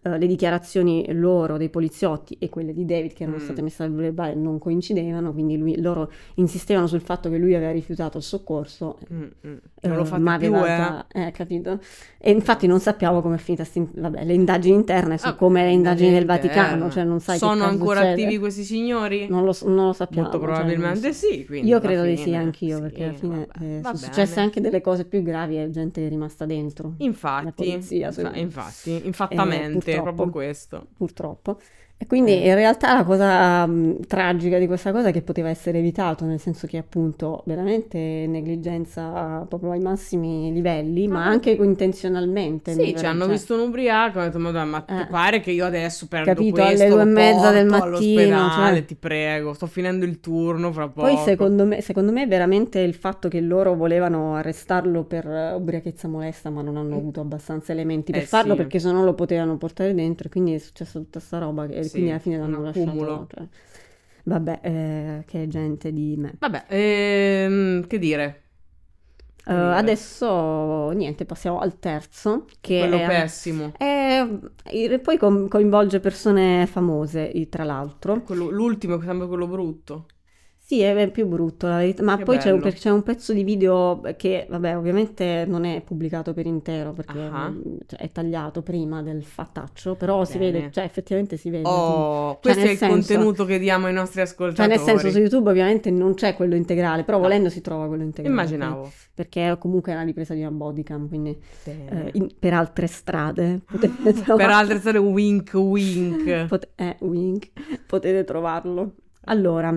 [0.00, 3.40] Uh, le dichiarazioni loro dei poliziotti e quelle di David che erano Mm.
[3.40, 7.72] state messe al verbale non coincidevano, quindi lui- loro insistevano sul fatto che lui aveva
[7.72, 8.98] rifiutato il soccorso.
[9.12, 9.56] Mm, mm.
[9.80, 11.26] eh, Non lo fate ma più, aveva eh.
[11.26, 11.80] eh, capito?
[12.16, 15.64] E infatti non sappiamo come è finita sti- vabbè, le indagini interne su Vabbè, come
[15.64, 16.26] le indagini del.
[16.26, 18.22] Vaticano, cioè non sai Sono ancora succede.
[18.22, 19.26] attivi questi signori?
[19.28, 20.28] Non lo, non lo sappiamo.
[20.28, 21.26] Molto cioè, probabilmente so.
[21.26, 21.46] sì.
[21.64, 24.38] Io credo di sì, fine- anch'io, sì, perché alla fine vabbè, eh, va sono successe
[24.40, 26.94] anche delle cose più gravi e gente è rimasta dentro.
[26.98, 30.14] La Infatti, polizia, infa- infatti, infattamente, purtroppo.
[30.14, 30.86] proprio questo.
[30.96, 31.60] purtroppo.
[32.00, 32.46] E quindi Eh.
[32.48, 36.38] in realtà la cosa mh, tragica di questa cosa è che poteva essere evitato, nel
[36.38, 41.28] senso che appunto veramente negligenza proprio ai massimi livelli, ma Ah.
[41.30, 42.72] anche intenzionalmente.
[42.72, 43.32] Sì, ci pare, hanno cioè.
[43.32, 45.06] visto un ubriaco, ho detto, "Madonna, ma ti Eh.
[45.10, 48.84] pare che io adesso perdo Capito, alle questo, due e mezza del mattino, all'ospedale, cioè.
[48.84, 51.00] ti prego, sto finendo il turno fra poco.
[51.08, 56.06] Poi secondo me, secondo me veramente il fatto che loro volevano arrestarlo per eh, ubriachezza
[56.06, 58.58] molesta, ma non hanno avuto abbastanza elementi per Eh, farlo sì.
[58.58, 61.94] perché sennò lo potevano portare dentro e quindi è successa tutta sta roba e Sì,
[61.94, 63.26] quindi alla fine l'hanno lasciato.
[63.34, 63.46] cioè.
[64.24, 66.34] Vabbè, eh, che gente di me.
[66.38, 68.42] Vabbè, ehm, che dire,
[69.44, 69.74] dire.
[69.74, 73.72] adesso niente, passiamo al terzo, che quello è, pessimo.
[73.78, 74.26] è-
[74.64, 78.20] e poi coinvolge persone famose, tra l'altro.
[78.22, 80.06] Quello- l'ultimo, sempre quello brutto.
[80.68, 83.32] Sì, è è più brutto la verità, ma Che poi c'è un, c'è un pezzo
[83.32, 88.60] di video che, vabbè, ovviamente non è pubblicato per intero perché mm, cioè, è tagliato
[88.60, 90.50] prima del fattaccio, però si Bene.
[90.52, 91.66] vede, cioè effettivamente si vede.
[91.66, 94.68] Oh, Cioè, questo è il senso- contenuto che diamo ai nostri Cioè, ascoltatori.
[94.68, 97.22] nel senso, su YouTube ovviamente non c'è quello integrale, però No.
[97.22, 98.34] volendo si trova quello integrale.
[98.34, 98.92] Immaginavo.
[99.14, 104.22] Perché comunque è una ripresa di una bodycam, quindi eh, in- per altre strade potete
[104.22, 106.44] Per altre storie, wink wink.
[106.46, 107.52] Pot- eh, wink,
[107.86, 108.96] potete trovarlo.
[109.24, 109.74] Allora,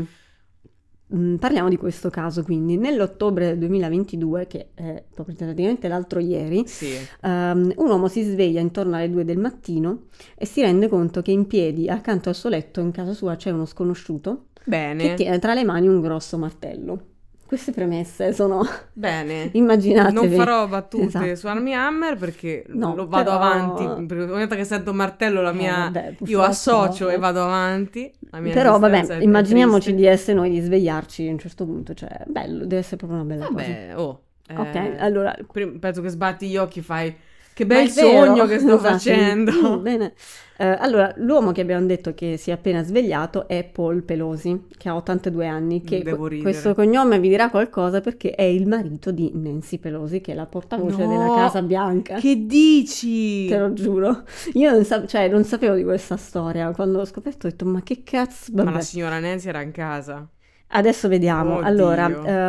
[1.39, 2.78] parliamo di questo caso quindi.
[2.78, 6.88] Nell'ottobre del 2022, che è praticamente l'altro ieri, Sì.
[7.21, 10.04] ehm, un uomo si sveglia intorno alle 2 del mattino
[10.38, 13.52] e si rende conto che in piedi accanto al suo letto in casa sua c'è
[13.52, 15.13] uno sconosciuto che Bene.
[15.15, 17.06] tiene tra le mani un grosso martello.
[17.52, 19.50] Queste premesse sono, Bene.
[19.52, 20.14] immaginatevi.
[20.16, 21.36] Non farò battute Esatto.
[21.36, 23.84] su Army Hammer perché No, lo vado però- avanti.
[23.84, 25.76] Ogni volta che sento martello, la Eh, mia...
[25.92, 27.16] vabbè, io associo eh.
[27.16, 28.10] e vado avanti.
[28.30, 30.00] Però vabbè, immaginiamoci triste.
[30.02, 33.28] di essere noi, di svegliarci a un certo punto, cioè bello, deve essere proprio una
[33.28, 33.56] bella cosa.
[33.62, 34.22] Vabbè, oh.
[34.56, 37.14] Ok, eh, allora prim- penso che sbatti gli occhi fai...
[37.54, 38.94] Che bel è vero, sogno che sto esatto.
[38.94, 39.52] facendo.
[39.78, 40.14] Mm, bene.
[40.62, 44.89] Eh, allora, l'uomo che abbiamo detto che si è appena svegliato è Paul Pelosi, che
[44.89, 46.38] ha 82 anni, che ridere.
[46.41, 50.45] questo cognome vi dirà qualcosa perché è il marito di Nancy Pelosi, che è la
[50.45, 52.19] portavoce No, della Casa Bianca.
[52.19, 53.47] Che dici?
[53.47, 54.24] Te lo giuro.
[54.54, 56.71] Io non, sa- cioè, non sapevo di questa storia.
[56.71, 58.52] Quando l'ho scoperto ho detto, ma che cazzo?
[58.54, 58.76] Ma Vabbè.
[58.76, 60.28] la signora Nancy era in casa.
[60.73, 61.55] Adesso vediamo.
[61.55, 61.65] Oddio.
[61.67, 62.05] Allora,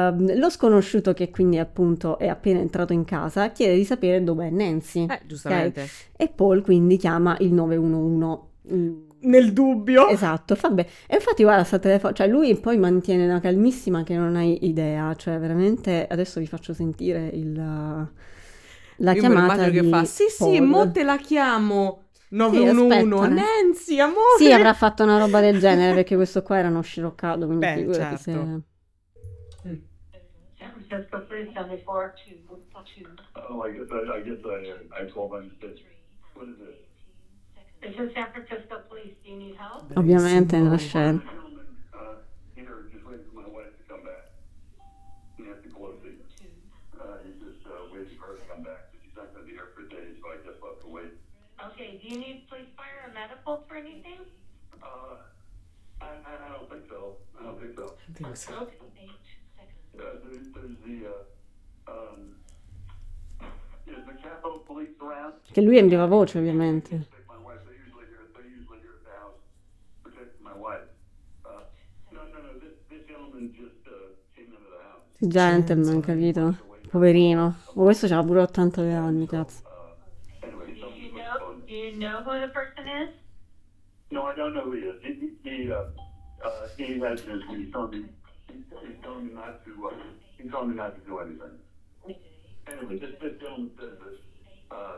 [0.09, 4.51] ehm, lo sconosciuto che quindi appunto è appena entrato in casa chiede di sapere dov'è
[4.51, 5.07] Nancy.
[5.07, 5.87] Eh, giustamente.
[6.17, 8.41] E Paul quindi chiama il 911.
[8.73, 10.09] Mm, Nel dubbio.
[10.09, 10.87] Esatto, vabbè.
[11.07, 15.15] E infatti guarda, sta telefono, cioè lui poi mantiene una calmissima che non hai idea,
[15.17, 20.63] cioè veramente adesso vi faccio sentire il, la Io chiamata che fa, sì sì, Paul.
[20.63, 22.02] mo te la chiamo.
[22.33, 23.29] 911, aspetta.
[23.29, 24.37] Nancy, amore.
[24.39, 27.75] Sì, avrà fatto una roba del genere perché questo qua era uno sciroccato, quindi Beh,
[27.75, 28.21] figurati certo.
[28.21, 28.71] se...
[30.59, 32.13] San Francisco Police 74
[33.49, 35.79] Oh, I guess I, I guess I, I called on this.
[36.35, 36.89] What is it?
[37.83, 39.15] This is San Francisco Police.
[39.25, 39.91] Do you need help?
[39.97, 41.21] Ovviamente nella scena.
[41.21, 42.81] Waiting for
[48.09, 48.89] to her to come back.
[49.03, 50.37] She's not be here for days, so I
[50.81, 51.13] to wait.
[51.61, 54.21] Okay, do you need police, fire, or medical for anything?
[54.83, 55.17] Uh,
[56.01, 57.17] I, I, I don't think so.
[57.39, 58.53] I don't think so.
[58.63, 58.79] Okay.
[59.99, 62.35] Uh, there's, there's the, uh, um,
[63.87, 65.35] is the Capitol Police around?
[65.53, 67.21] Che lui è in viva voce, ovviamente.
[75.25, 76.57] Gentleman capito?
[76.91, 77.57] Poverino.
[77.75, 79.72] Ma questo c'ha pure 82 anni, cazzo.
[81.73, 83.09] Do you know who the person is?
[84.11, 85.01] No, I don't know who he is.
[85.03, 85.85] He, he, he uh,
[86.45, 87.41] uh, he has his.
[87.49, 88.09] He's telling me.
[88.47, 89.89] He's, he's telling me not to.
[89.89, 89.95] Uh,
[90.37, 91.57] he's telling me not to do anything.
[92.69, 94.77] Anyway, this, this gentleman says that.
[94.77, 94.97] Uh,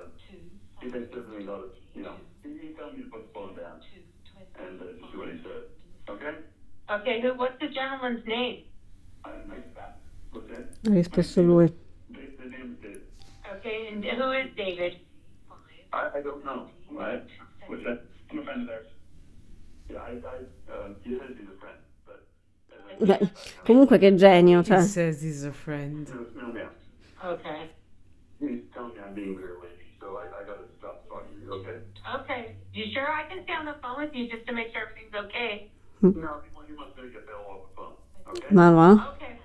[0.82, 2.16] he thinks everything ought to, you know.
[2.42, 3.78] He, he told me to put the phone down
[4.58, 5.70] and uh, just do what he said.
[6.08, 6.34] Okay.
[6.90, 7.34] Okay, who?
[7.34, 8.64] What's the gentleman's name?
[9.24, 9.98] I didn't make that.
[10.32, 10.90] What's that?
[10.90, 11.68] Ha risposto lui.
[12.10, 13.02] The, the name is David.
[13.58, 14.98] Okay, and who is David?
[15.94, 16.68] I, I don't know.
[16.90, 17.22] Right?
[17.66, 18.02] What's that?
[18.30, 18.87] I'm a friend of theirs.
[19.90, 22.26] Yeah, I, I, um, he says he's a friend, but.
[22.72, 23.30] Uh, Beh,
[23.64, 26.09] comunque che genio, He says he's a friend.
[26.35, 26.68] no, no,
[27.24, 27.70] Okay.
[28.40, 31.52] He's telling me I'm being very lazy, so I, I gotta stop talking to you,
[31.61, 31.78] okay?
[32.20, 32.57] Okay.
[32.72, 35.14] You sure I can stay on the phone with you just to make sure everything's
[35.26, 35.70] okay?
[36.02, 37.92] No, you you must make a bill off the phone.
[38.28, 38.54] Okay?
[38.54, 39.14] Ma va?
[39.16, 39.38] Okay.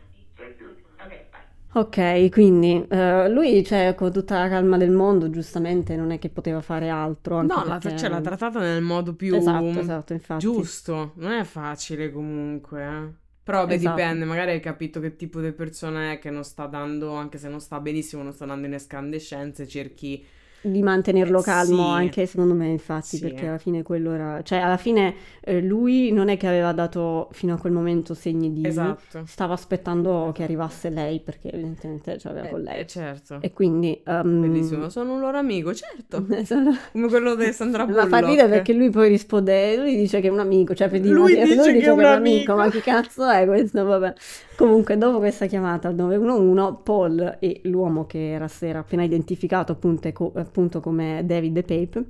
[1.80, 2.26] Okay.
[2.26, 6.30] Ok, quindi eh, lui, cioè, con tutta la calma del mondo, giustamente non è che
[6.30, 7.38] poteva fare altro.
[7.38, 10.42] anche No, l'ha, perché- cioè, l'ha trattata nel modo più Esatto, esatto, infatti.
[10.42, 11.14] giusto.
[11.16, 12.84] Non è facile comunque.
[12.84, 13.14] eh.
[13.44, 13.96] Però beh, Esatto.
[13.96, 17.48] dipende, magari hai capito che tipo di persona è che non sta dando, anche se
[17.50, 20.24] non sta benissimo, non sta dando in escandescenze, cerchi...
[20.62, 22.02] Di mantenerlo calmo Sì.
[22.02, 23.20] anche secondo me, infatti, Sì.
[23.22, 24.42] perché alla fine quello era...
[24.44, 28.52] Cioè, alla fine eh, lui non è che aveva dato fino a quel momento segni
[28.52, 28.66] di...
[28.68, 29.24] Esatto.
[29.26, 32.80] Stava aspettando che arrivasse lei, perché evidentemente ce l'aveva Eh, con lei.
[32.82, 33.38] eh, certo.
[33.42, 34.02] E quindi...
[34.06, 36.26] ehm, Bellissimo, sono un loro amico, certo.
[36.44, 38.10] sono- Come quello di Sandra Ma Bullock.
[38.10, 41.14] fa ridere perché lui poi risponde, lui dice che è un amico, cioè per dire,
[41.14, 42.56] Lui ma- dice che è un amico.
[42.56, 43.86] ma chi cazzo è questo?
[43.86, 44.14] Vabbè.
[44.58, 49.72] Comunque, dopo questa chiamata al 911, Paul e l'uomo che era, si era appena identificato
[49.72, 52.06] appunto, co- appunto come David Pape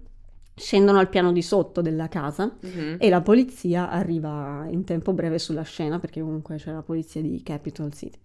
[0.55, 2.95] scendono al piano di sotto della casa Mhm.
[2.99, 7.41] e la polizia arriva in tempo breve sulla scena perché comunque c'è la polizia di
[7.43, 8.17] Capital City.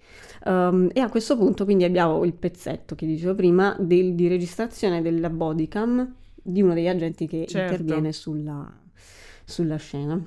[0.46, 5.00] Um, e a questo punto quindi abbiamo il pezzetto che dicevo prima del- di registrazione
[5.02, 7.72] della bodycam di uno degli agenti che Certo.
[7.72, 8.72] interviene sulla,
[9.44, 10.20] sulla scena.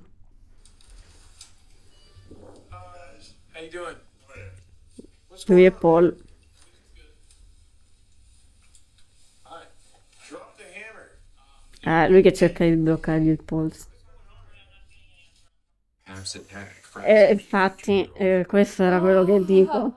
[5.48, 5.72] Lui e?
[5.72, 6.16] Paul.
[11.88, 13.86] Eh, lui che cerca di bloccargli il polso.
[17.06, 19.94] E infatti, eh, questo era quello che dico.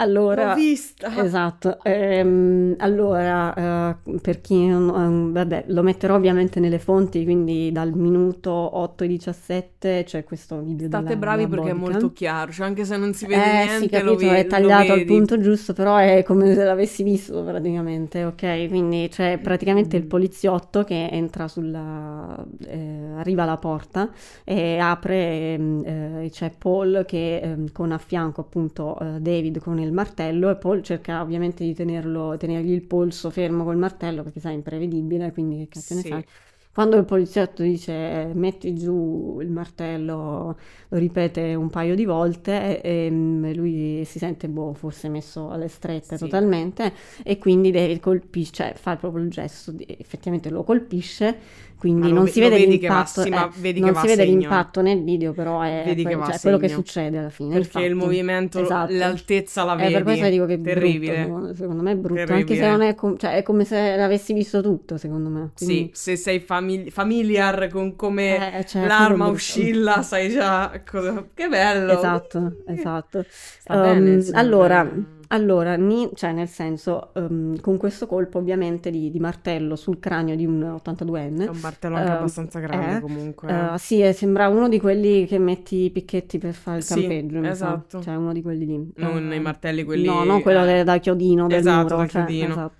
[0.00, 1.08] Allora, L'ho vista.
[1.10, 7.72] Esatto, ehm, allora eh, per chi non, ehm, vabbè, lo metterò ovviamente nelle fonti, quindi
[7.72, 11.74] dal minuto 8 ai 17 c'è questo video State della, bravi della perché è bodycam.
[11.74, 14.46] molto chiaro, cioè anche se non si vede Eh niente, sì, lo capito, ve- è
[14.58, 15.04] lo tagliato al vedi.
[15.04, 18.68] punto giusto, però è come se l'avessi visto praticamente, ok?
[18.68, 22.42] Quindi c'è praticamente il poliziotto che entra sulla...
[22.66, 24.10] eh, arriva alla porta
[24.44, 29.58] e apre ehm, eh, e c'è Paul che ehm, con a fianco appunto eh, David
[29.58, 34.22] con il martello e Paul cerca ovviamente di tenerlo, tenergli il polso fermo col martello
[34.22, 36.08] perché sai, è imprevedibile, quindi che cazzo ne Sì.
[36.08, 36.24] sai?
[36.72, 37.92] Quando il poliziotto dice
[38.30, 40.56] eh, metti giù il martello,
[40.88, 45.50] lo ripete un paio di volte e, e, mm, lui si sente boh, forse messo
[45.50, 46.18] alle strette Sì.
[46.18, 46.92] totalmente
[47.24, 51.36] e quindi colpisce, cioè fa proprio il gesto, di, effettivamente lo colpisce,
[51.78, 54.80] quindi non ve- si vede che l'impatto, sì, ma eh, che non si vede l'impatto
[54.82, 57.54] nel video, però è, Vedi che que- va a cioè, quello che succede alla fine.
[57.54, 58.04] Perché il infatti.
[58.04, 58.92] movimento, Esatto.
[58.94, 59.92] l'altezza la Eh, vedi.
[59.94, 61.24] per questo dico che è Terribile.
[61.26, 62.56] brutto, secondo me è brutto, anche Terribile.
[62.60, 65.50] se non è, com- cioè, è come se l'avessi visto tutto, secondo me.
[65.54, 71.24] Sì, Quindi- se sei famili- familiar con come Eh, cioè, l'arma oscilla, sai già cosa...
[71.32, 71.92] Che bello!
[71.92, 73.24] Esatto, esatto.
[73.68, 75.16] Um, sì, allora, eh.
[75.28, 80.34] Allora, ni- cioè nel senso, um, con questo colpo ovviamente di, di martello sul cranio
[80.36, 83.48] di un 82enne, È un martello anche eh, abbastanza grande eh, comunque.
[83.74, 86.94] eh, sì, eh, sembra uno di quelli che metti i picchetti per fare il Sì,
[87.04, 88.02] campeggio, esatto.
[88.02, 88.92] Cioè uno di quelli lì.
[88.96, 90.06] Non Eh, i martelli quelli...
[90.06, 92.52] No, non quello eh, da chiodino del Esatto, muro, da cioè, chiodino.
[92.52, 92.74] esatto.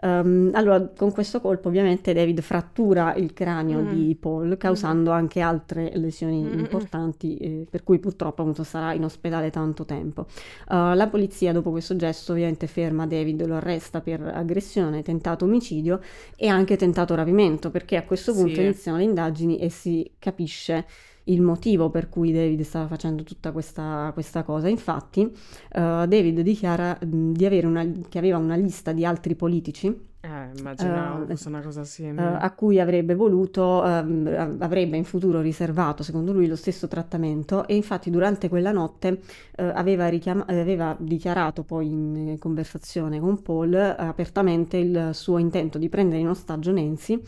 [0.00, 3.88] Ehm, allora, con questo colpo ovviamente David frattura il cranio Mm.
[3.92, 6.58] di Paul, causando anche altre lesioni Mm, mm, mm.
[6.60, 10.26] importanti, eh, per cui purtroppo appunto sarà in ospedale tanto tempo.
[10.70, 16.00] Eh, la polizia dopo questo gesto ovviamente ferma David, lo arresta per aggressione, tentato omicidio
[16.36, 18.60] e anche tentato rapimento, perché a questo punto Sì.
[18.62, 20.86] iniziano le indagini e si capisce
[21.28, 24.68] il motivo per cui David stava facendo tutta questa, questa cosa.
[24.68, 30.06] Infatti, eh, David dichiara mh, di avere una, che aveva una lista di altri politici
[30.20, 32.36] Eh, immaginavo Eh, fosse una cosa eh, simile.
[32.40, 37.76] a cui avrebbe voluto, ehm, avrebbe in futuro riservato, secondo lui, lo stesso trattamento e
[37.76, 39.20] infatti durante quella notte
[39.56, 45.38] eh, aveva, eh, aveva dichiarato poi in eh, conversazione con Paul eh, apertamente il suo
[45.38, 47.22] intento di prendere in ostaggio Nancy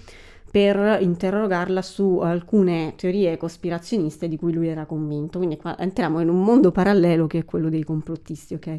[0.50, 5.38] per interrogarla su alcune teorie cospirazioniste di cui lui era convinto.
[5.38, 8.78] Quindi qua entriamo in un mondo parallelo che è quello dei complottisti, ok?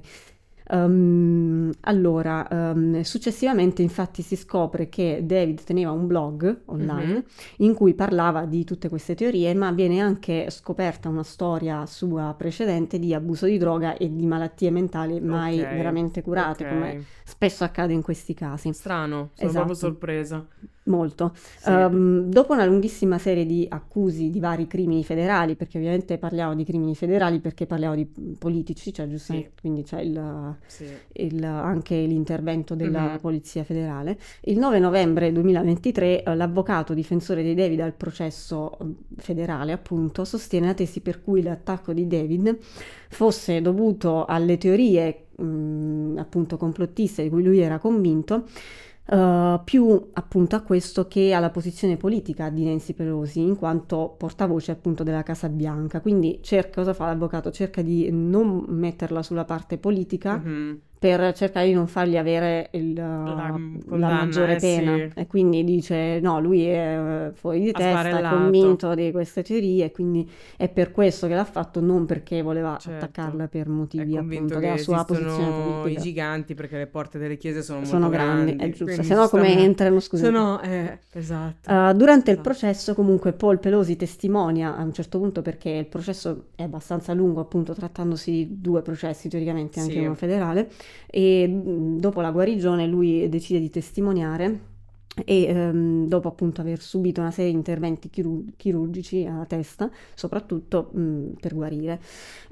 [0.74, 7.24] Ehm, allora, ehm, successivamente infatti si scopre che David teneva un blog online Mhm.
[7.58, 13.00] in cui parlava di tutte queste teorie, ma viene anche scoperta una storia sua precedente
[13.00, 16.70] di abuso di droga e di malattie mentali mai Ok, veramente curate, ok.
[16.70, 18.72] come spesso accade in questi casi.
[18.72, 19.66] Strano, sono Esatto.
[19.66, 20.48] proprio sorpresa.
[20.86, 21.32] Molto.
[21.36, 21.70] Sì.
[21.70, 26.64] Ehm, dopo una lunghissima serie di accusi di vari crimini federali, perché ovviamente parliamo di
[26.64, 30.86] crimini federali perché parliamo di politici, cioè giustamente, quindi c'è il, Sì.
[31.14, 33.20] il- anche l'intervento della Mhm.
[33.20, 34.18] Polizia Federale.
[34.42, 38.76] Il 9 novembre 2023 eh, l'avvocato difensore di David al processo
[39.18, 42.58] federale, appunto, sostiene la tesi per cui l'attacco di David
[43.10, 48.46] fosse dovuto alle teorie mh, appunto complottiste di cui lui era convinto.
[49.12, 54.72] Uh, più appunto a questo che alla posizione politica di Nancy Pelosi, in quanto portavoce
[54.72, 56.02] appunto della Casa Bianca.
[56.02, 57.52] Quindi cerca, cosa fa l'avvocato?
[57.52, 60.38] Cerca di non metterla sulla parte politica.
[60.38, 60.72] Mm-hmm
[61.02, 64.96] per cercare di non fargli avere il, la, la, maggiore eh, pena.
[64.98, 65.12] Sì.
[65.16, 69.90] E quindi dice: No, lui è eh, fuori di testa, è convinto di queste teorie,
[69.90, 73.04] quindi è per questo che l'ha fatto, non perché voleva certo.
[73.04, 76.00] attaccarla per motivi appunto della sua posizione politica.
[76.00, 78.56] i giganti perché le porte delle chiese sono, sono molto grandi.
[78.56, 78.64] grandi.
[78.64, 80.28] È giusto, se no come entrano, scusate.
[80.28, 81.72] Se no, eh, esatto.
[81.72, 82.30] Uh, durante esatto.
[82.30, 87.12] il processo, comunque, Paul Pelosi testimonia a un certo punto perché il processo è abbastanza
[87.14, 89.98] lungo, appunto, trattandosi di due processi, teoricamente anche sì.
[89.98, 90.70] uno federale,
[91.08, 94.70] e dopo la guarigione lui decide di testimoniare
[95.26, 100.90] e ehm, dopo appunto aver subito una serie di interventi chirur- chirurgici alla testa, soprattutto
[100.94, 102.00] mh, per guarire.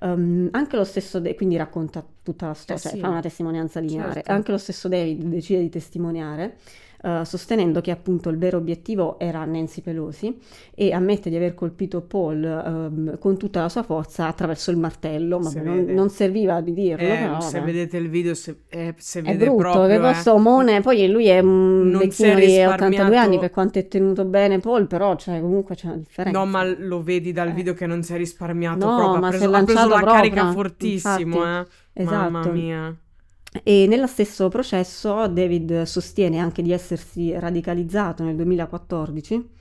[0.02, 3.00] Um, anche lo stesso, De- quindi racconta tutta la storia, eh cioè sì.
[3.00, 4.14] fa una testimonianza lineare.
[4.14, 4.32] Certo.
[4.32, 6.58] Anche lo stesso David decide di testimoniare.
[7.02, 10.38] Uh, sostenendo che appunto il vero obiettivo era Nancy Pelosi
[10.76, 15.40] e ammette di aver colpito Paul uh, con tutta la sua forza attraverso il martello,
[15.40, 17.08] ma non, non, serviva di dirlo.
[17.08, 20.00] Eh, però, se vedete il video, se, eh, se è vede brutto, proprio, che eh.
[20.00, 24.26] posso omone, poi lui è un vecchino di risparmiato- 82 anni per quanto è tenuto
[24.26, 26.38] bene Paul, però cioè, comunque c'è una differenza.
[26.38, 27.54] No, ma lo vedi dal Eh.
[27.54, 30.12] video che non si è risparmiato No, proprio, ma ha preso, ha preso lanciato la
[30.12, 31.70] carica proprio, fortissimo, infatti.
[31.94, 32.04] eh.
[32.04, 32.52] Mamma Esatto.
[32.54, 32.98] mia.
[33.64, 39.58] E nello stesso processo David sostiene anche di essersi radicalizzato nel 2014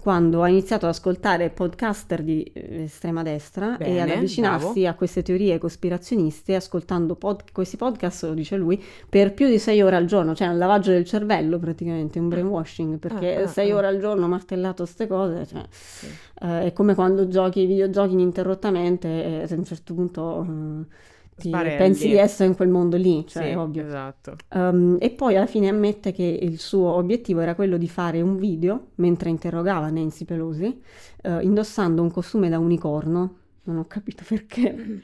[0.00, 4.88] quando ha iniziato ad ascoltare podcaster di eh, estrema destra e Bene, ad avvicinarsi bravo.
[4.88, 9.82] a queste teorie cospirazioniste ascoltando pod- questi podcast, lo dice lui, per più di sei
[9.82, 13.72] ore al giorno, cioè un lavaggio del cervello praticamente, un brainwashing, perché Ah, ah, sei
[13.72, 13.76] ah.
[13.76, 16.06] ore al giorno martellato queste cose, cioè, Sì.
[16.42, 20.42] eh, è come quando giochi ai videogiochi ininterrottamente e a un certo punto...
[20.48, 21.06] eh,
[21.38, 21.76] ti Sbarelli.
[21.76, 23.84] pensi di essere in quel mondo lì, cioè Sì, è ovvio.
[23.86, 24.36] Esatto.
[24.54, 28.36] Um, e poi alla fine ammette che il suo obiettivo era quello di fare un
[28.36, 30.80] video mentre interrogava Nancy Pelosi,
[31.22, 33.36] eh, indossando un costume da unicorno.
[33.64, 35.02] Non ho capito perché.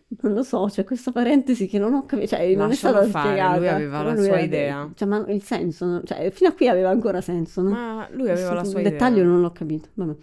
[0.20, 3.28] Non lo so, c'è questa parentesi che non ho capito, cioè non è stata fare,
[3.30, 3.56] spiegata.
[3.56, 4.90] lui aveva la lui sua aveva- idea.
[4.94, 7.70] Cioè, ma il senso, cioè, fino a qui aveva ancora senso, no?
[7.70, 9.28] Ma lui aveva la sua dettaglio idea.
[9.30, 9.88] non l'ho capito.
[9.94, 10.14] vabbè.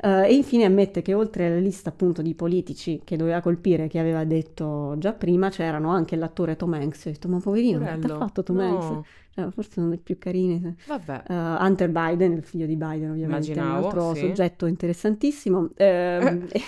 [0.00, 3.98] Eh, e infine ammette che oltre alla lista appunto di politici che doveva colpire, che
[3.98, 7.04] aveva detto già prima, c'erano anche l'attore Tom Hanks.
[7.04, 8.14] Ho detto, ma poverino, che Porello.
[8.14, 8.62] ha fatto Tom No.
[8.62, 9.08] Hanks?
[9.34, 10.74] Cioè, forse non è più carino.
[10.86, 11.22] Vabbè.
[11.28, 14.20] Eh, Hunter Biden, il figlio di Biden ovviamente, è un Immaginavo, altro sì.
[14.20, 15.68] soggetto interessantissimo.
[15.76, 16.46] ehm,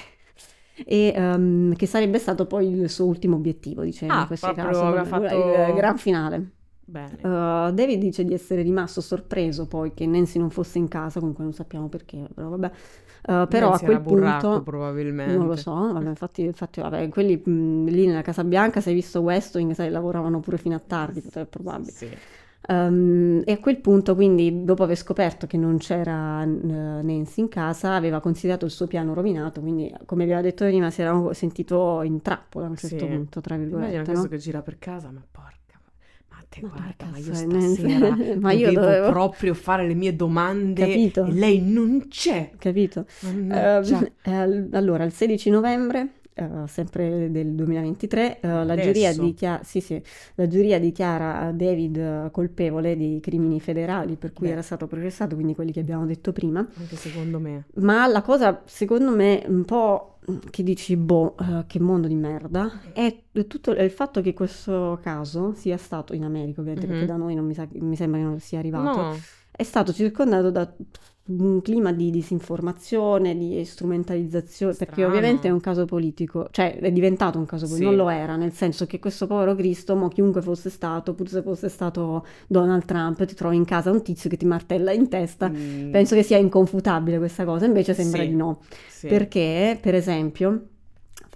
[0.85, 4.95] E ehm, che sarebbe stato poi il suo ultimo obiettivo, diceva Ah, in questo caso,
[4.95, 5.35] il- fatto-
[5.68, 6.51] il gran finale.
[6.89, 7.16] Bene.
[7.20, 11.43] Uh, David dice di essere rimasto sorpreso poi che Nancy non fosse in casa, comunque
[11.43, 12.70] non sappiamo perché, però vabbè.
[13.29, 15.37] Uh, però Nancy a quel era burraco, punto probabilmente.
[15.37, 18.95] non lo so, vabbè, infatti, infatti vabbè, quelli mh, lì nella Casa Bianca, se hai
[18.95, 21.91] visto West Wing, sai, lavoravano pure fino a tardi, è probabile.
[21.91, 22.09] Sì.
[22.69, 27.95] Um, e a quel punto, quindi, dopo aver scoperto che non c'era Nancy in casa,
[27.95, 32.23] aveva considerato il suo piano rovinato, quindi, come abbiamo detto prima, si era sentito in
[32.23, 33.07] trappola a un certo Sì.
[33.07, 34.29] punto, tra Immagina virgolette, questo no?
[34.29, 35.55] che gira per casa, ma porca.
[36.29, 38.17] Ma te Ma guarda, ma io stasera?
[38.41, 41.25] Ma io dovevo dovevo- proprio fare le mie domande Capito?
[41.25, 42.51] e lei non c'è.
[42.59, 43.07] Capito?
[43.23, 43.59] Eh,
[44.25, 50.01] al- allora, il 16 novembre, eh, sempre del 2023, eh, la, giuria dichia- sì, sì,
[50.34, 54.53] la giuria dichiara David eh, colpevole di crimini federali per cui Beh.
[54.53, 56.61] era stato processato, quindi quelli che abbiamo detto prima.
[56.61, 57.64] Anche secondo me.
[57.76, 60.18] Ma la cosa, secondo me, un po'
[60.51, 63.16] che dici, boh, eh, che mondo di merda, è
[63.47, 67.09] tutto il fatto che questo caso sia stato in America, ovviamente, perché Mhm.
[67.09, 69.16] da noi non mi, sa- mi sembra che non sia arrivato No,
[69.51, 70.70] è stato circondato da
[71.29, 75.09] un clima di disinformazione, di strumentalizzazione, perché Strano.
[75.11, 77.97] ovviamente è un caso politico, cioè è diventato un caso politico, Sì.
[77.97, 81.43] non lo era, nel senso che questo povero Cristo, mo chiunque fosse stato, pur se
[81.43, 85.49] fosse stato Donald Trump, ti trovi in casa un tizio che ti martella in testa,
[85.49, 88.29] mm, penso che sia inconfutabile questa cosa, invece sembra Sì.
[88.29, 89.07] di no, sì.
[89.09, 90.62] perché per esempio,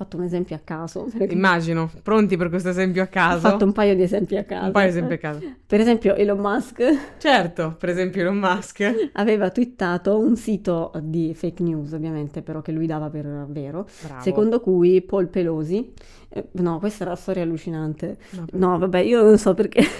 [0.04, 1.90] fatto un esempio a caso, Immagino.
[2.02, 3.38] Pronti per questo esempio a ho caso?
[3.38, 5.40] fatto un paio di esempi a caso, Un paio di esempi a caso.
[5.66, 6.82] per esempio Elon Musk
[7.18, 9.10] Certo, per esempio Elon Musk.
[9.14, 14.22] aveva twittato un sito di fake news, ovviamente, però che lui dava per vero, Bravo.
[14.22, 15.92] secondo cui Paul Pelosi,
[16.30, 18.18] eh, no, questa è una storia allucinante.
[18.30, 19.82] No, No, vabbè, io non so perché.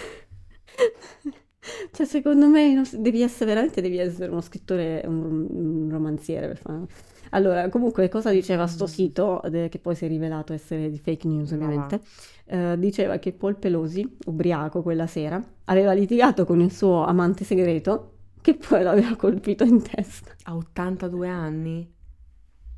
[1.92, 6.86] Cioè, secondo me devi essere veramente devi essere uno scrittore, un, un romanziere per fare.
[7.30, 11.26] Allora, comunque, cosa diceva sto sito, eh, che poi si è rivelato essere di fake
[11.28, 11.54] news, va.
[11.54, 12.00] ovviamente?
[12.46, 18.14] Eh, diceva che Paul Pelosi, ubriaco quella sera, aveva litigato con il suo amante segreto,
[18.40, 20.34] che poi l'aveva colpito in testa.
[20.44, 21.90] Ha 82 anni?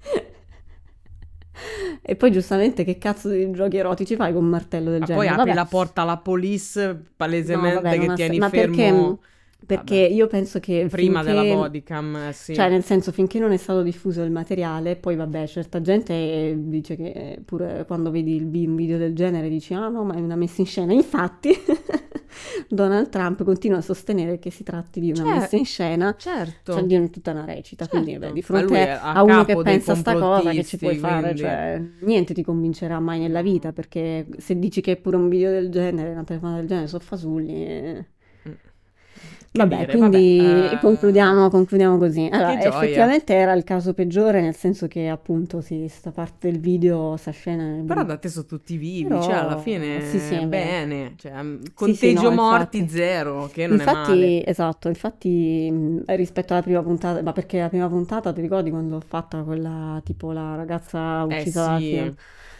[2.02, 5.26] E poi giustamente che cazzo di giochi erotici fai con un martello del Ma genere?
[5.26, 5.54] poi apri Vabbè.
[5.54, 6.94] la porta alla police
[7.46, 9.18] No, palesemente vabbè, non che tieni ma fermo perché,
[9.66, 12.54] perché io penso che prima finché- della bodycam, eh, sì.
[12.54, 16.54] Cioè, nel senso, finché non è stato diffuso il materiale, poi vabbè, certa gente eh,
[16.58, 20.14] dice che eh, pure quando vedi il un video del genere dici, ah no, ma
[20.14, 20.92] è una messa in scena.
[20.92, 21.50] Infatti,
[22.68, 26.72] Donald Trump continua a sostenere che si tratti di una Cioè, messa in scena, certo.
[26.72, 27.86] cioè di tutta una recita.
[27.88, 28.26] Quindi, Certo.
[28.26, 31.20] beh, di fronte a a uno che pensa sta cosa, che ci puoi fare?
[31.22, 35.28] quindi- Cioè, niente ti convincerà mai nella vita, perché se dici che è pure un
[35.28, 37.64] video del genere, una telefonata del genere, sono fasulli.
[37.64, 38.06] eh.
[39.54, 40.28] Vabbè, dire, quindi vabbè,
[40.72, 42.26] eh, concludiamo, concludiamo così.
[42.32, 47.16] Allora, effettivamente era il caso peggiore, nel senso che appunto sì, sta parte del video,
[47.18, 51.14] sta scena Però da te sono tutti vivi, Però- cioè alla fine sì, sì, bene,
[51.18, 52.88] cioè, mm, Sì, conteggio sì, no, morti infatti.
[52.88, 57.68] zero, che non è Infatti, esatto, infatti mh, rispetto alla prima puntata, ma perché la
[57.68, 61.82] prima puntata ti ricordi quando l'ho fatta quella tipo la ragazza Eh uccisa dal sì,
[61.82, 62.14] film?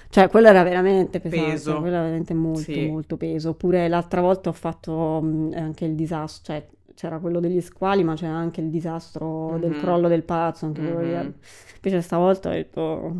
[0.08, 1.78] Cioè, quella era veramente pesante, Peso.
[1.78, 2.82] quella era veramente molto, Sì.
[2.82, 3.50] molto peso.
[3.50, 8.14] Oppure l'altra volta ho fatto mh, anche il disastro, cioè c'era quello degli squali, ma
[8.14, 9.80] c'era anche il disastro del Mhm.
[9.80, 11.12] crollo del palazzo, anche quello lì.
[11.14, 11.34] Mhm.
[11.76, 13.14] Invece stavolta ho detto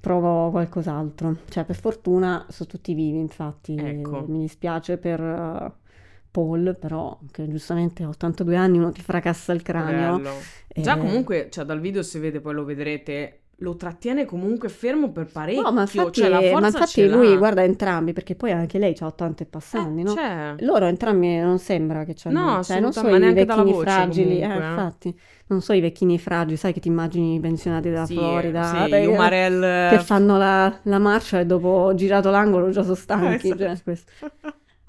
[0.00, 1.36] provo qualcos'altro.
[1.48, 4.24] Cioè, per fortuna sono tutti vivi, infatti Ecco.
[4.28, 5.72] mi dispiace per eh,
[6.30, 10.16] Paul, però che giustamente a 82 anni uno ti fracassa il cranio.
[10.18, 10.30] Bello.
[10.74, 15.10] Già Eh, comunque, cioè dal video si vede, poi lo vedrete, lo trattiene comunque fermo
[15.10, 18.94] per parecchio, No, ma infatti, cioè ma infatti lui guarda entrambi, perché poi anche lei
[18.98, 20.14] ha 80 e passanti, Eh, no?
[20.14, 24.22] cioè, Loro entrambi non sembra che c'hanno, No, cioè non so i vecchini voce fragili,
[24.40, 24.68] eh, comunque, eh.
[24.68, 28.86] infatti, non so i vecchini fragili, sai che ti immagini i pensionati della sì, Florida,
[28.86, 33.48] sì, gli Umarell che fanno la, la marcia e dopo girato l'angolo già sono stanchi,
[33.48, 33.58] Esatto.
[33.58, 33.98] cioè.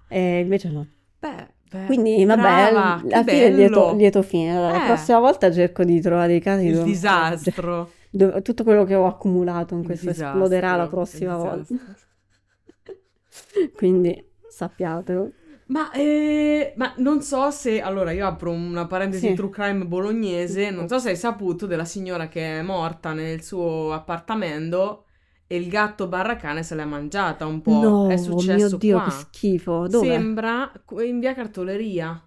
[0.07, 0.85] E invece no.
[1.19, 3.95] Beh, beh, Quindi vabbè, brava, alla fine lieto, bello.
[3.97, 4.51] lieto fine.
[4.55, 4.87] Allora, La Eh.
[4.87, 7.91] prossima volta cerco di trovare dei casi Il disastro.
[8.17, 11.73] Dove- tutto quello che ho accumulato in Il questo disastro, esploderà la prossima volta.
[13.75, 15.31] Quindi sappiatelo.
[15.67, 19.33] Ma, eh, ma non so se, allora io apro una parentesi Sì.
[19.33, 23.91] true crime bolognese, non so se hai saputo della signora che è morta nel suo
[23.91, 25.05] appartamento
[25.47, 27.71] e il gatto barra cane se l'è mangiata un po'.
[27.81, 29.05] No, è mio successo Dio, qua.
[29.05, 29.87] che schifo.
[29.87, 30.05] Dove?
[30.05, 30.71] Sembra
[31.03, 32.23] in via Cartoleria.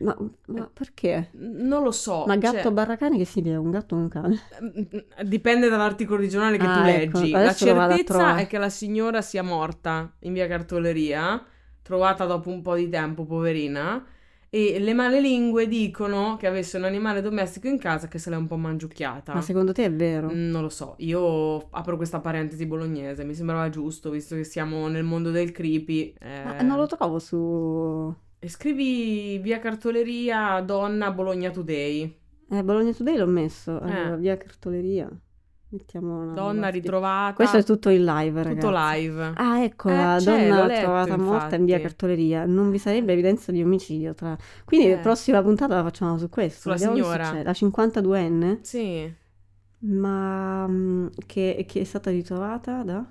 [0.00, 0.16] Ma,
[0.46, 1.30] ma perché?
[1.32, 2.24] Non lo so.
[2.26, 4.40] Ma gatto cioè, barra cane che si è un gatto o un cane?
[4.62, 7.30] mm, dipende dall'articolo regionale che Ah, tu ecco, leggi.
[7.32, 11.44] La adesso lo vado a certezza è che la signora sia morta in via Cartoleria,
[11.82, 14.04] trovata dopo un po' di tempo, poverina.
[14.50, 18.46] E le malelingue dicono che avesse un animale domestico in casa che se l'è un
[18.46, 19.34] po' mangiucchiata.
[19.34, 20.30] Ma secondo te è vero?
[20.32, 24.86] Mm, Non lo so, io apro questa parentesi bolognese, mi sembrava giusto, visto che siamo
[24.86, 26.14] nel mondo del creepy.
[26.20, 28.14] Ma eh, non lo trovo su...
[28.44, 32.18] e scrivi via Cartoleria donna Bologna Today.
[32.50, 33.80] Eh, Bologna Today l'ho messo.
[33.80, 34.16] Allora, Eh.
[34.18, 35.08] via cartoleria.
[35.70, 37.32] Mettiamo una Donna ritrovata.
[37.34, 38.60] Questo è tutto in live, ragazzi.
[38.60, 39.32] tutto live.
[39.34, 41.82] Ah, ecco, Eh, la donna letto, trovata morta in via infatti.
[41.96, 42.44] cartoleria.
[42.44, 44.36] Non vi sarebbe evidenza di omicidio tra...
[44.66, 45.00] Quindi la Eh.
[45.00, 46.60] prossima puntata la facciamo su questo.
[46.60, 47.42] Sulla Vediamo signora.
[47.42, 49.12] La 52enne, Sì.
[49.78, 53.04] ma mm, che, che è stata ritrovata da...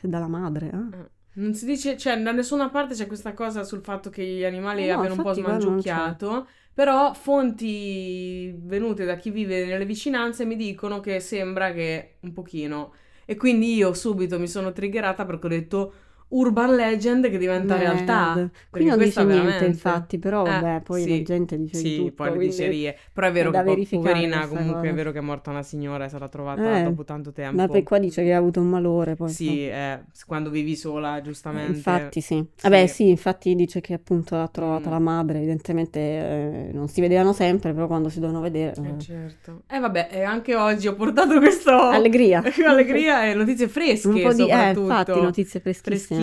[0.00, 1.10] dalla madre, eh?
[1.32, 4.84] Non si dice, cioè, da nessuna parte c'è questa cosa sul fatto che gli animali
[4.84, 10.56] Eh no, abbiano un po' smangiucchiato, però fonti venute da chi vive nelle vicinanze mi
[10.56, 12.94] dicono che sembra che un pochino.
[13.24, 15.92] E quindi io subito mi sono triggerata perché ho detto
[16.32, 17.92] urban legend che diventa Merda.
[17.92, 18.50] realtà.
[18.70, 21.18] Qui non dice niente, veramente- infatti, però Eh, vabbè, poi sì.
[21.18, 22.96] la gente dice di Sì, tutto, poi le quindi dicerie.
[23.12, 24.88] Però è vero è che poverina comunque cosa.
[24.88, 27.56] è vero che è morta una signora, è stata trovata Eh, dopo tanto tempo.
[27.56, 31.18] Ma poi qua dice che ha avuto un malore, poi Sì, eh, quando vivi sola,
[31.18, 31.72] Eh, giustamente.
[31.72, 32.44] Infatti sì.
[32.62, 33.08] Vabbè Sì.
[33.08, 34.92] infatti dice che appunto l'ha trovata Mm.
[34.92, 38.74] la madre, evidentemente eh, non si vedevano sempre, però quando si devono vedere...
[38.80, 39.62] Eh, eh, certo.
[39.68, 41.70] E vabbè, e anche oggi ho portato questo...
[41.72, 42.42] Allegria.
[42.66, 44.42] Allegria e notizie fresche Un po' di...
[44.42, 44.80] Eh, soprattutto.
[44.82, 45.96] infatti, notizie freschissime.
[45.98, 46.19] freschissime.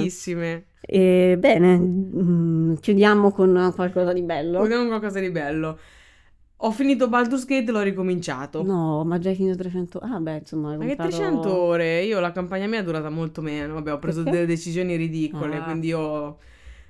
[0.81, 4.61] E, bene, mm, chiudiamo con qualcosa di bello.
[4.61, 5.77] Vediamo qualcosa di bello.
[6.61, 8.63] Ho finito Baldur's Gate e l'ho ricominciato.
[8.63, 9.99] No, ma già hai finito 300...
[9.99, 12.01] Ah beh, insomma, Ma che comprato- 300 ore?
[12.03, 13.75] Io la campagna mia è durata molto meno.
[13.75, 14.37] Vabbè, ho preso Perché?
[14.39, 15.63] delle decisioni ridicole, Ah.
[15.63, 16.37] quindi ho...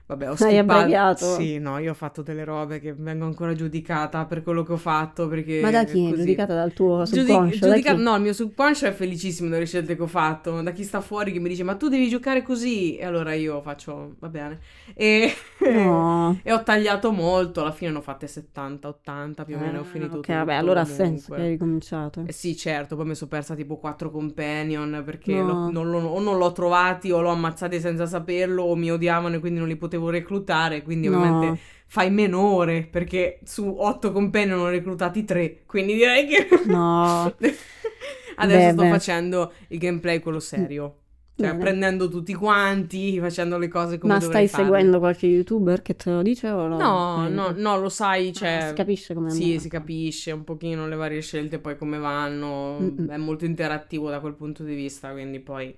[0.08, 1.36] Vabbè, ho abbreviato?
[1.36, 4.78] Sì, no, io ho fatto delle robe che vengo ancora giudicata per quello che ho
[4.78, 5.60] fatto, perché...
[5.62, 6.04] Ma da chi?
[6.10, 6.16] così.
[6.22, 7.60] Giudicata dal tuo subconscio?
[7.68, 10.62] da giudica- no, il mio subconscio è felicissimo delle scelte che ho fatto.
[10.62, 12.96] Da chi sta fuori che mi dice: Ma tu devi giocare così.
[12.96, 14.60] E allora io faccio, va bene.
[14.94, 16.40] E, No.
[16.44, 17.60] e ho tagliato molto.
[17.62, 19.80] Alla fine ne ho fatte 70, 80 più o meno.
[19.80, 20.34] Ho Ah, finito ok, tutto.
[20.38, 22.24] vabbè, allora ha senso che hai ricominciato.
[22.26, 25.46] Eh sì, certo, poi mi sono persa tipo quattro companion perché No.
[25.66, 29.36] lo- non l'ho- o non l'ho trovati o l'ho ammazzati senza saperlo o mi odiavano
[29.36, 31.18] e quindi non li potevo reclutare, quindi No.
[31.18, 36.48] ovviamente fai meno ore perché su otto companion ne ho reclutati tre, quindi direi che...
[36.66, 37.34] No.
[38.40, 38.90] Adesso Beh, sto beh.
[38.90, 41.00] facendo il gameplay quello serio.
[41.38, 41.60] Cioè, Bene.
[41.60, 44.66] prendendo tutti quanti, facendo le cose come Ma dovrei stai farle.
[44.78, 46.78] seguendo qualche youtuber che te lo dice o no?
[46.78, 48.66] No, Eh, no, no, lo sai, cioè...
[48.70, 49.60] si capisce come Sì, andare.
[49.60, 52.80] si capisce un pochino le varie scelte, poi come vanno.
[52.80, 53.10] Mm-mm.
[53.10, 55.76] È molto interattivo da quel punto di vista, quindi poi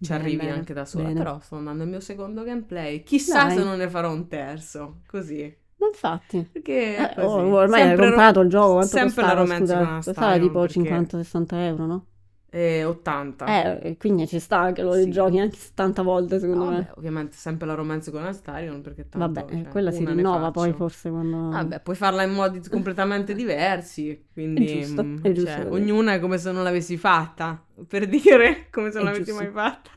[0.00, 1.04] ci Bene, arrivi bene, anche da sola.
[1.08, 1.18] bene.
[1.18, 3.02] Però sto andando al mio secondo gameplay.
[3.02, 3.56] Chissà Dai.
[3.56, 5.56] se non ne farò un terzo, così.
[5.80, 6.48] Infatti.
[6.52, 7.26] Perché Eh, così.
[7.26, 9.94] oh, ormai hai Sempre ro- comprato il gioco, quanto sempre la costava, romanza scusa?
[10.12, 12.06] Costava tipo perché- 50-60 euro, no?
[12.50, 13.80] Eh, 80.
[13.80, 15.10] Eh, quindi ci sta che lo Sì.
[15.10, 16.76] giochi anche 70 volte secondo No, me.
[16.78, 20.72] vabbè, ovviamente sempre la romanza con Astarion perché tanto, Vabbè, cioè, quella si rinnova poi
[20.72, 21.50] forse quando...
[21.50, 26.14] Vabbè, puoi farla in modi completamente diversi, quindi È giusto, mm, è giusto cioè, ognuna
[26.14, 29.90] è come se non l'avessi fatta, per dire come se non l'avessi mai fatta.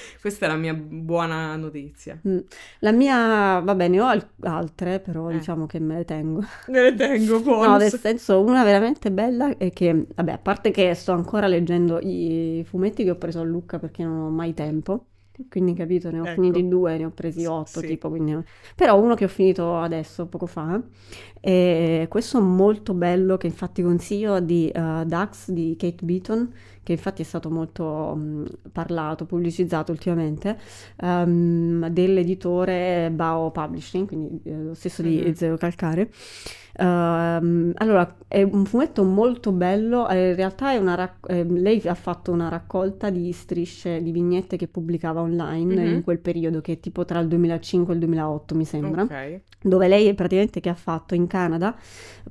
[0.20, 2.18] Questa è la mia buona notizia.
[2.26, 2.38] Mm.
[2.80, 5.34] La mia, va bene, ho al- altre, però Eh.
[5.34, 6.40] diciamo che me le tengo.
[6.68, 7.78] Me le tengo, No, bonus.
[7.78, 12.62] nel senso, una veramente bella è che, vabbè, a parte che sto ancora leggendo i
[12.66, 15.06] fumetti che ho preso a Lucca perché non ho mai tempo,
[15.48, 16.34] quindi capito, ne ho Ecco.
[16.34, 17.86] finiti due, ne ho presi otto, Sì.
[17.88, 18.36] tipo, quindi...
[18.76, 20.80] Però uno che ho finito adesso, poco fa,
[21.40, 26.52] è questo molto bello che infatti consiglio di uh, Dax di Kate Beaton,
[26.84, 30.56] che infatti è stato molto mh, parlato, pubblicizzato ultimamente,
[31.00, 35.34] ehm, dell'editore Bao Publishing, quindi eh, lo stesso di Mhm.
[35.34, 36.08] Zero Calcare.
[36.76, 41.80] Ehm, allora, è un fumetto molto bello, eh, in realtà è una rac- eh, lei
[41.86, 45.92] ha fatto una raccolta di strisce, di vignette che pubblicava online Mhm.
[45.94, 49.40] in quel periodo, che è tipo tra il 2005 e il 2008 mi sembra Ok.
[49.62, 51.74] dove lei praticamente che ha fatto in Canada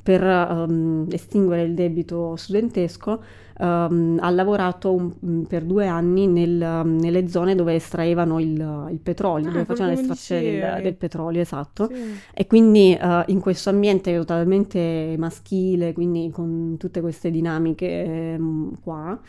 [0.01, 3.23] per ehm, estinguere il debito studentesco,
[3.59, 9.49] ehm, ha lavorato un- per due anni nel- nelle zone dove estraevano il, il petrolio,
[9.49, 11.87] Ah, dove facevano l'estrazione del, del petrolio, esatto.
[11.91, 12.19] Sì.
[12.33, 19.19] E quindi eh, in questo ambiente totalmente maschile, quindi con tutte queste dinamiche ehm, qua,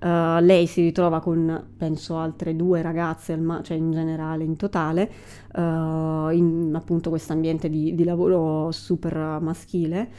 [0.00, 5.10] eh, lei si ritrova con, penso, altre due ragazze, ma- cioè in generale, in totale,
[5.54, 10.10] eh, in appunto questo ambiente di, di lavoro super maschile.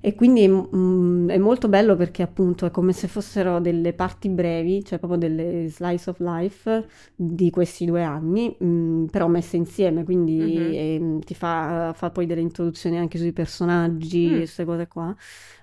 [0.00, 4.84] E quindi mm, è molto bello perché appunto è come se fossero delle parti brevi,
[4.84, 6.86] cioè proprio delle slice of life
[7.16, 10.72] di questi due anni, mm, però messe insieme, quindi Mhm.
[10.74, 14.36] ehm, ti fa, fa poi delle introduzioni anche sui personaggi, Mm.
[14.36, 15.14] queste cose qua.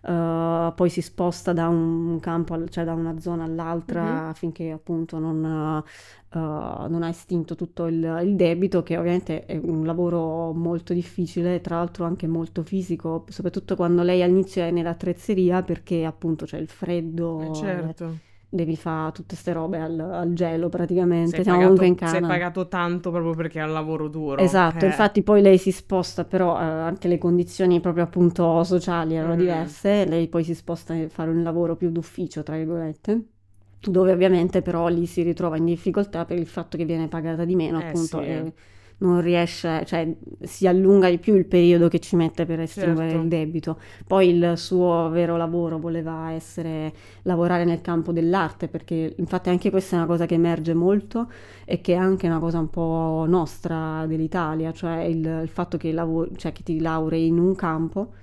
[0.07, 4.29] Uh, poi si sposta da un campo, al- cioè da una zona all'altra Mhm.
[4.29, 6.37] affinché appunto non, uh,
[6.87, 11.77] non ha estinto tutto il, il debito, che ovviamente è un lavoro molto difficile, tra
[11.77, 17.33] l'altro anche molto fisico, soprattutto quando lei all'inizio è nell'attrezzeria perché appunto c'è il freddo,
[17.37, 18.21] Eh, certo.
[18.55, 22.21] Devi fare tutte queste robe al, al gelo praticamente, Sei siamo pagato, comunque in sei
[22.21, 22.27] Canada.
[22.33, 24.41] pagato tanto proprio perché ha il lavoro duro.
[24.41, 24.87] Esatto, Eh.
[24.87, 29.37] infatti poi lei si sposta, però eh, anche le condizioni proprio appunto sociali erano Mm.
[29.37, 33.25] diverse, lei poi si sposta a fare un lavoro più d'ufficio, tra virgolette,
[33.79, 37.55] dove ovviamente però lì si ritrova in difficoltà per il fatto che viene pagata di
[37.55, 38.25] meno, Eh, appunto, sì.
[38.25, 38.53] e
[38.97, 40.09] non riesce, cioè
[40.41, 43.23] si allunga di più il periodo che ci mette per estinguere Certo.
[43.23, 43.79] il debito.
[44.07, 46.93] Poi il suo vero lavoro voleva essere
[47.23, 51.29] lavorare nel campo dell'arte, perché infatti anche questa è una cosa che emerge molto
[51.65, 55.91] e che è anche una cosa un po' nostra dell'Italia, cioè il, il fatto che,
[55.91, 58.13] lavo- cioè che ti laurei in un campo,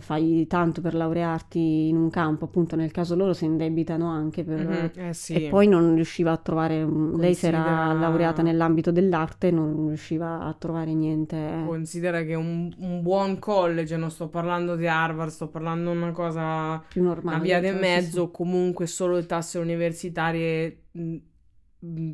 [0.00, 4.66] fai tanto per laurearti in un campo, appunto nel caso loro si indebitano anche per...
[4.66, 5.46] Mhm, eh sì.
[5.46, 10.40] E poi non riusciva a trovare, lei si era Considera- laureata nell'ambito dell'arte, non riusciva
[10.40, 11.62] a trovare niente.
[11.66, 16.12] Considera che un, un buon college, non sto parlando di Harvard, sto parlando di una
[16.12, 17.36] cosa, più normale.
[17.36, 21.16] una via di cioè, sì, mezzo, comunque solo le tasse universitarie mh,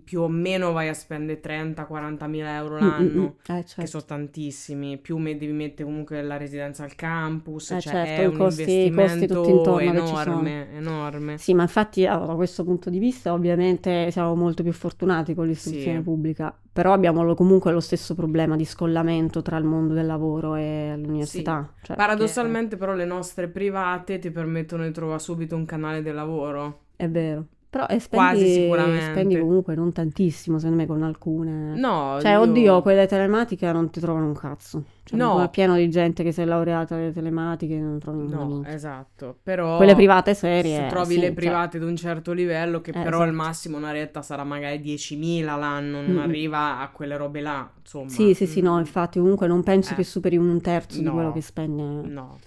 [0.05, 2.85] più o meno vai a spendere 30-40 mila euro sì.
[2.85, 3.23] Mm, mm, l'anno.
[3.23, 3.25] mm.
[3.25, 3.87] Eh, Che certo.
[3.87, 8.25] sono tantissimi, più me- devi mettere comunque la residenza al campus, Eh, cioè certo, è
[8.25, 9.79] i un costi- costi investimento che sono.
[9.81, 11.39] enorme, enorme.
[11.39, 15.47] Sì, ma infatti allora, da questo punto di vista ovviamente siamo molto più fortunati con
[15.47, 16.03] l'istruzione Sì.
[16.03, 20.57] pubblica, però abbiamo lo- comunque lo stesso problema di scollamento tra il mondo del lavoro
[20.57, 21.73] e l'università.
[21.83, 26.81] Cioè, Paradossalmente però le nostre private ti permettono di trovare subito un canale del lavoro.
[26.97, 27.47] È vero.
[27.75, 29.05] Però e Quasi spendi, sicuramente.
[29.07, 31.75] spendi comunque non tantissimo, secondo me, con alcune.
[31.75, 34.85] No, Cioè, io- oddio, quelle telematiche non ti trovano un cazzo.
[35.03, 35.43] Cioè, No.
[35.43, 38.72] è pieno di gente che si è laureata alle telematiche, non trovi No, minchia.
[38.72, 42.81] esatto, però Quelle private serie, se trovi sì, le cioè- private ad un certo livello
[42.81, 43.43] che Eh, però al esatto.
[43.43, 46.18] massimo una retta sarà magari 10.000 l'anno, non Mm-mm.
[46.22, 48.09] arriva a quelle robe là, insomma.
[48.09, 49.97] Sì, sì, sì, no, Mm, infatti, comunque non penso Eh.
[49.97, 51.12] che superi un terzo di No.
[51.12, 52.09] quello che spende.
[52.09, 52.39] No.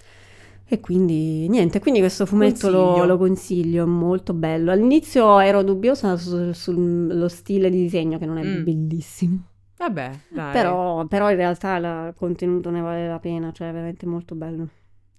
[0.70, 3.04] E quindi niente, quindi questo fumetto lo, Consiglio.
[3.06, 4.70] lo consiglio, molto bello.
[4.70, 8.62] All'inizio ero dubbiosa su- sullo stile di disegno che non è Mm.
[8.64, 9.38] bellissimo,
[9.78, 10.52] Vabbè, dai.
[10.52, 14.68] però, però in realtà il contenuto ne vale la pena, cioè è veramente molto bello.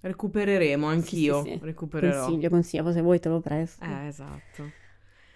[0.02, 1.58] Recupereremo anch'io, sì, sì.
[1.60, 2.24] recupererò.
[2.24, 3.84] Consiglio, consiglio, se vuoi te lo presto.
[3.84, 4.70] Eh, esatto.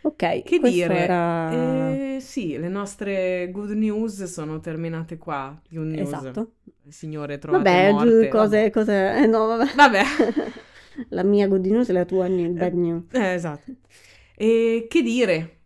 [0.03, 0.95] Ok, Che dire?
[0.97, 1.51] era...
[1.51, 1.84] Eh,
[2.21, 5.59] sì, le nostre good news sono terminate qua.
[5.69, 6.07] Good news.
[6.09, 6.53] Esatto.
[6.89, 8.29] Signore, trovate Vabbè, morte.
[8.29, 9.17] cose, cose...
[9.17, 9.75] Eh no, vabbè.
[9.75, 10.03] Vabbè.
[11.11, 13.05] La mia good news e la tua bad news.
[13.12, 13.73] Eh, esatto.
[14.37, 15.62] E che dire?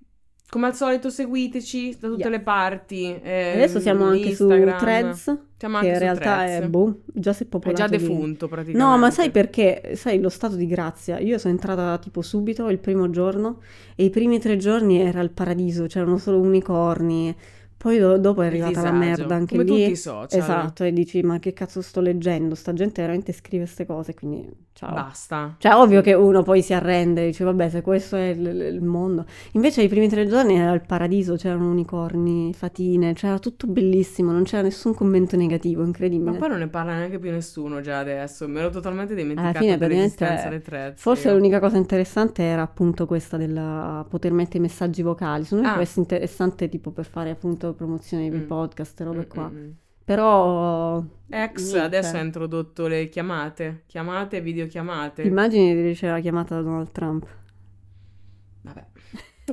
[0.51, 2.31] Come al solito seguiteci da tutte Yeah.
[2.31, 3.21] le parti.
[3.23, 4.79] eh, Adesso siamo anche Instagram.
[4.79, 6.65] su Threads, Siamo che anche in su realtà Threads.
[6.65, 8.91] è, boh, già si è È popolato già di- defunto praticamente.
[8.91, 9.91] No, ma sai perché?
[9.95, 11.19] Sai lo stato di grazia?
[11.19, 13.61] Io sono entrata tipo subito il primo giorno
[13.95, 17.37] e i primi tre giorni era il paradiso, c'erano solo unicorni.
[17.79, 19.79] Poi do- dopo è arrivata la merda anche come lì.
[19.83, 20.41] tutti i social.
[20.41, 22.55] Esatto, e dici ma che cazzo sto leggendo?
[22.57, 24.93] Sta gente veramente scrive queste cose, quindi ciao.
[24.95, 25.55] Basta.
[25.59, 29.25] Cioè, ovvio che uno poi si arrende, dice, vabbè, se questo è il, il mondo.
[29.53, 34.43] Invece, i primi tre giorni era il paradiso, c'erano unicorni, fatine, c'era tutto bellissimo, non
[34.43, 36.31] c'era nessun commento negativo, incredibile.
[36.33, 38.49] Ma poi non ne parla neanche più nessuno già adesso.
[38.49, 41.01] Mi ero totalmente dimenticata fine, praticamente, dell'esistenza delle threads.
[41.01, 41.35] Forse io.
[41.35, 45.45] l'unica cosa interessante era appunto questa del poter mettere messaggi vocali.
[45.45, 45.73] Secondo me Ah.
[45.75, 48.47] può essere interessante tipo per fare appunto promozione dei Mm.
[48.47, 49.49] podcast e robe Mm, qua.
[49.49, 49.71] mm, mm.
[50.05, 51.81] Però Ex niente.
[51.81, 55.23] adesso ha introdotto le chiamate, chiamate videochiamate.
[55.23, 57.27] immagini di ricevere la chiamata da Donald Trump.
[58.63, 58.87] Vabbè.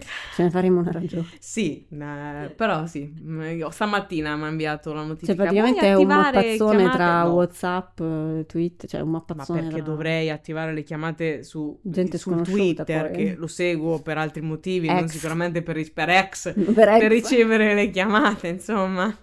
[0.35, 1.27] Ce ne faremo una ragione.
[1.39, 5.33] Sì, eh, però sì, mm, io- stamattina mi ha inviato la notifica.
[5.33, 9.17] Cioè, praticamente "Vuoi è un mappazzone chiamate?" tra No, WhatsApp, eh, Twitter, cioè un Ma
[9.17, 9.83] mappazzone perché tra...
[9.83, 13.11] dovrei attivare le chiamate su, Gente sul sconosciuta, Twitter, poi.
[13.11, 15.11] che lo seguo per altri motivi, non Ex.
[15.11, 17.07] sicuramente per, per ex, Per per ex.
[17.09, 19.15] ricevere le chiamate, insomma.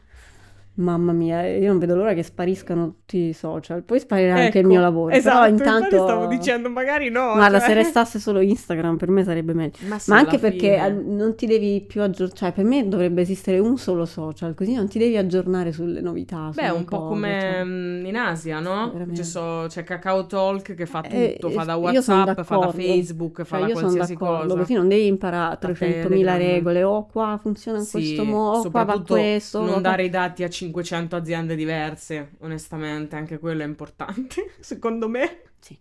[0.75, 3.83] Mamma mia, io non vedo l'ora che spariscano tutti i social.
[3.83, 5.13] Poi sparirà anche il Ecco, mio lavoro.
[5.15, 6.03] Esatto, Però intanto...
[6.03, 7.33] stavo dicendo, magari no.
[7.35, 7.69] Guarda, cioè.
[7.69, 9.73] se restasse solo Instagram per me sarebbe meglio.
[9.87, 10.87] Ma, Ma anche perché fine.
[10.87, 14.73] eh, non ti devi più aggiornare, cioè per me dovrebbe esistere un solo social, così
[14.75, 16.51] non ti devi aggiornare sulle novità.
[16.55, 17.65] Beh, un po' cose, come cioè.
[17.65, 19.07] mm, in Asia, no?
[19.13, 22.71] Ci so- c'è Kakao Talk che fa Eh, tutto, fa da WhatsApp, fa da.
[22.73, 24.59] Facebook, fa Cioè, da io sono qualsiasi d'accordo, cosa.
[24.61, 26.39] così non devi imparare Da 300.000 Telegram.
[26.39, 29.61] regole, o qua funziona in Sì, questo modo, o qua va questo.
[29.61, 35.09] non va- dare i dati a 500 aziende diverse, onestamente, anche quello è importante, secondo
[35.09, 35.43] me.
[35.59, 35.77] Sì.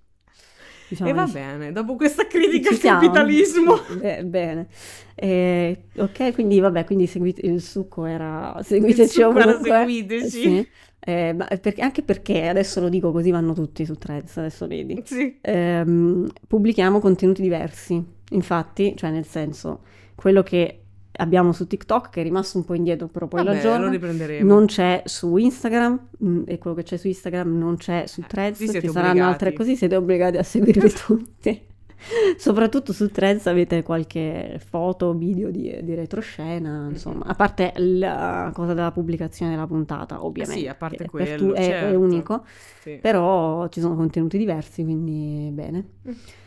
[0.89, 1.33] Diciamo e va di sì.
[1.33, 3.79] bene, dopo questa critica al capitalismo.
[4.01, 4.67] Eh, bene.
[5.15, 9.69] Eh, ok, quindi vabbè, quindi seguite il succo era seguiteci succo era ovunque.
[9.69, 10.29] seguiteci.
[10.29, 10.67] Sì.
[11.03, 15.01] Eh, perché- anche perché adesso lo dico così vanno tutti su Threads, adesso vedi.
[15.05, 15.37] Sì.
[15.41, 18.03] Ehm, pubblichiamo contenuti diversi.
[18.31, 19.81] Infatti, cioè nel senso,
[20.15, 20.80] quello che
[21.13, 24.53] abbiamo su TikTok che è rimasto un po' indietro, però poi lo Vabbè, lo riprenderemo.
[24.53, 28.25] Non c'è su Instagram mm, e quello che c'è su Instagram non c'è su Eh,
[28.27, 29.31] Threads, siete ci saranno obbligati.
[29.33, 31.61] altre così, siete obbligati a seguirli tutti.
[32.37, 38.73] Soprattutto su Threads avete qualche foto, video di, di retroscena, insomma, a parte la cosa
[38.73, 40.61] della pubblicazione della puntata, ovviamente.
[40.61, 41.99] Sì, a parte quello, tu- è, è certo.
[41.99, 42.45] unico,
[42.81, 42.97] Sì.
[43.01, 45.85] però ci sono contenuti diversi, quindi bene.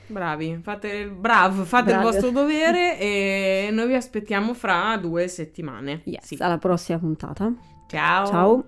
[0.06, 2.04] Bravi, fate, bravo, fate Bravi.
[2.06, 6.02] il vostro dovere e noi vi aspettiamo fra due settimane.
[6.04, 6.36] Yes, Sì.
[6.40, 7.52] alla prossima puntata.
[7.88, 8.26] Ciao.
[8.26, 8.64] Ciao.